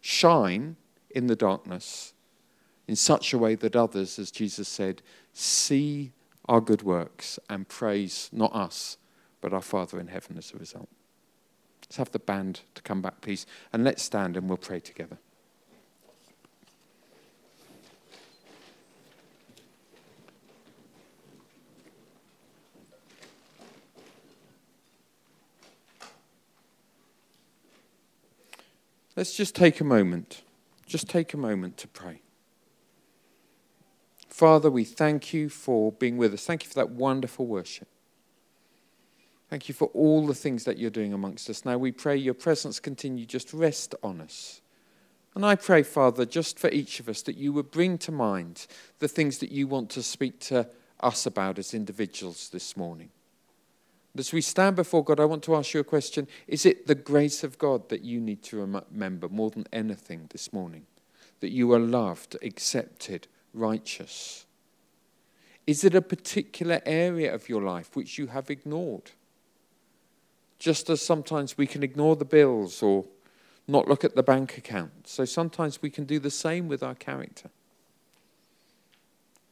shine 0.02 0.76
in 1.08 1.26
the 1.26 1.34
darkness, 1.34 2.12
in 2.86 2.94
such 2.94 3.32
a 3.32 3.38
way 3.38 3.54
that 3.54 3.74
others, 3.74 4.18
as 4.18 4.30
Jesus 4.30 4.68
said, 4.68 5.00
see 5.32 6.12
our 6.44 6.60
good 6.60 6.82
works 6.82 7.38
and 7.48 7.66
praise 7.66 8.28
not 8.30 8.54
us, 8.54 8.98
but 9.40 9.54
our 9.54 9.62
Father 9.62 9.98
in 9.98 10.08
heaven 10.08 10.36
as 10.36 10.52
a 10.52 10.58
result. 10.58 10.90
Let's 11.80 11.96
have 11.96 12.12
the 12.12 12.18
band 12.18 12.60
to 12.74 12.82
come 12.82 13.00
back, 13.00 13.22
please, 13.22 13.46
and 13.72 13.82
let's 13.82 14.02
stand 14.02 14.36
and 14.36 14.46
we'll 14.46 14.58
pray 14.58 14.80
together. 14.80 15.16
Let's 29.16 29.34
just 29.34 29.56
take 29.56 29.80
a 29.80 29.84
moment. 29.84 30.42
Just 30.86 31.08
take 31.08 31.34
a 31.34 31.38
moment 31.38 31.78
to 31.78 31.88
pray. 31.88 32.20
Father, 34.28 34.70
we 34.70 34.84
thank 34.84 35.32
you 35.32 35.48
for 35.48 35.92
being 35.92 36.18
with 36.18 36.34
us. 36.34 36.44
Thank 36.44 36.64
you 36.64 36.68
for 36.68 36.74
that 36.76 36.90
wonderful 36.90 37.46
worship. 37.46 37.88
Thank 39.48 39.68
you 39.68 39.74
for 39.74 39.86
all 39.88 40.26
the 40.26 40.34
things 40.34 40.64
that 40.64 40.78
you're 40.78 40.90
doing 40.90 41.12
amongst 41.12 41.48
us. 41.48 41.64
Now 41.64 41.78
we 41.78 41.92
pray 41.92 42.16
your 42.16 42.34
presence 42.34 42.80
continue 42.80 43.24
just 43.24 43.54
rest 43.54 43.94
on 44.02 44.20
us 44.20 44.60
And 45.36 45.44
I 45.44 45.54
pray, 45.54 45.82
Father, 45.82 46.24
just 46.24 46.58
for 46.58 46.70
each 46.70 46.98
of 46.98 47.08
us, 47.08 47.22
that 47.22 47.36
you 47.36 47.52
would 47.52 47.70
bring 47.70 47.98
to 47.98 48.12
mind 48.12 48.66
the 49.00 49.08
things 49.08 49.38
that 49.38 49.52
you 49.52 49.66
want 49.66 49.90
to 49.90 50.02
speak 50.02 50.40
to 50.40 50.68
us 51.00 51.26
about 51.26 51.58
as 51.58 51.74
individuals 51.74 52.48
this 52.50 52.76
morning. 52.76 53.10
As 54.18 54.32
we 54.32 54.40
stand 54.40 54.76
before 54.76 55.04
God, 55.04 55.20
I 55.20 55.24
want 55.24 55.42
to 55.44 55.54
ask 55.56 55.74
you 55.74 55.80
a 55.80 55.84
question. 55.84 56.26
Is 56.46 56.64
it 56.64 56.86
the 56.86 56.94
grace 56.94 57.44
of 57.44 57.58
God 57.58 57.88
that 57.90 58.02
you 58.02 58.20
need 58.20 58.42
to 58.44 58.56
remember 58.58 59.28
more 59.28 59.50
than 59.50 59.66
anything 59.72 60.28
this 60.30 60.52
morning? 60.52 60.86
That 61.40 61.50
you 61.50 61.72
are 61.72 61.78
loved, 61.78 62.36
accepted, 62.42 63.28
righteous? 63.52 64.46
Is 65.66 65.84
it 65.84 65.94
a 65.94 66.02
particular 66.02 66.80
area 66.86 67.34
of 67.34 67.48
your 67.48 67.62
life 67.62 67.94
which 67.94 68.18
you 68.18 68.28
have 68.28 68.50
ignored? 68.50 69.10
Just 70.58 70.88
as 70.88 71.02
sometimes 71.02 71.58
we 71.58 71.66
can 71.66 71.82
ignore 71.82 72.16
the 72.16 72.24
bills 72.24 72.82
or 72.82 73.04
not 73.68 73.88
look 73.88 74.04
at 74.04 74.14
the 74.14 74.22
bank 74.22 74.56
account. 74.56 75.08
So 75.08 75.24
sometimes 75.24 75.82
we 75.82 75.90
can 75.90 76.04
do 76.04 76.18
the 76.18 76.30
same 76.30 76.68
with 76.68 76.82
our 76.82 76.94
character. 76.94 77.50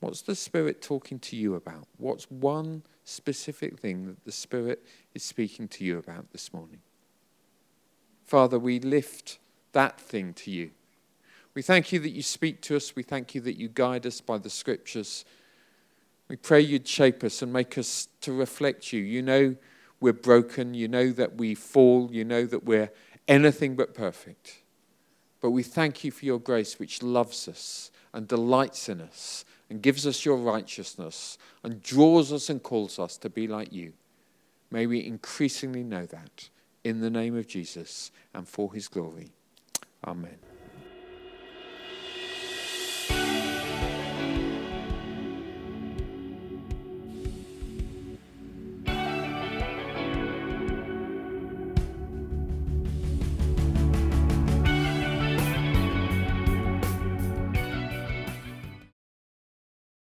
What's 0.05 0.21
the 0.21 0.35
Spirit 0.35 0.83
talking 0.83 1.19
to 1.21 1.35
you 1.35 1.55
about? 1.55 1.87
What's 1.97 2.31
one 2.31 2.83
specific 3.05 3.81
thing 3.81 4.05
that 4.05 4.23
the 4.27 4.33
Spirit 4.33 4.85
is 5.15 5.23
speaking 5.23 5.67
to 5.69 5.83
you 5.83 5.97
about 5.97 6.31
this 6.31 6.53
morning? 6.53 6.81
Father, 8.27 8.59
we 8.59 8.79
lift 8.81 9.39
that 9.73 9.99
thing 9.99 10.35
to 10.35 10.51
you. 10.51 10.73
We 11.55 11.63
thank 11.63 11.91
you 11.91 12.01
that 12.01 12.11
you 12.11 12.21
speak 12.21 12.61
to 12.63 12.77
us. 12.77 12.95
We 12.95 13.03
thank 13.03 13.35
you 13.35 13.41
that 13.41 13.59
you 13.59 13.69
guide 13.69 14.05
us 14.05 14.21
by 14.21 14.37
the 14.37 14.51
scriptures. 14.51 15.25
We 16.29 16.37
pray 16.37 16.61
you'd 16.61 16.87
shape 16.87 17.25
us 17.25 17.41
and 17.41 17.51
make 17.51 17.79
us 17.79 18.09
to 18.21 18.35
reflect 18.35 18.93
you. 18.93 19.01
You 19.01 19.23
know 19.23 19.57
we're 20.01 20.13
broken. 20.13 20.75
You 20.75 20.87
know 20.87 21.13
that 21.13 21.37
we 21.37 21.55
fall. 21.55 22.11
You 22.13 22.27
know 22.27 22.45
that 22.45 22.65
we're 22.65 22.91
anything 23.27 23.75
but 23.75 23.95
perfect. 23.95 24.65
But 25.41 25.53
we 25.53 25.63
thank 25.63 26.05
you 26.05 26.11
for 26.11 26.27
your 26.27 26.41
grace, 26.41 26.79
which 26.79 27.03
loves 27.03 27.49
us 27.49 27.91
and 28.13 28.29
delights 28.29 28.91
in 28.91 29.01
us 29.01 29.47
and 29.71 29.83
gives 29.83 30.07
us 30.07 30.25
your 30.25 30.37
righteousness 30.37 31.39
and 31.63 31.83
draws 31.83 32.33
us 32.33 32.51
and 32.51 32.63
calls 32.63 32.99
us 32.99 33.17
to 33.19 33.31
be 33.31 33.47
like 33.47 33.73
you. 33.73 33.93
May 34.71 34.87
we 34.87 35.05
increasingly 35.05 35.83
know 35.83 36.07
that 36.07 36.49
in 36.83 37.01
the 37.01 37.11
name 37.11 37.37
of 37.37 37.47
Jesus 37.47 38.11
and 38.35 38.47
for 38.47 38.73
his 38.73 38.89
glory. 38.89 39.31
Amen. 40.07 40.39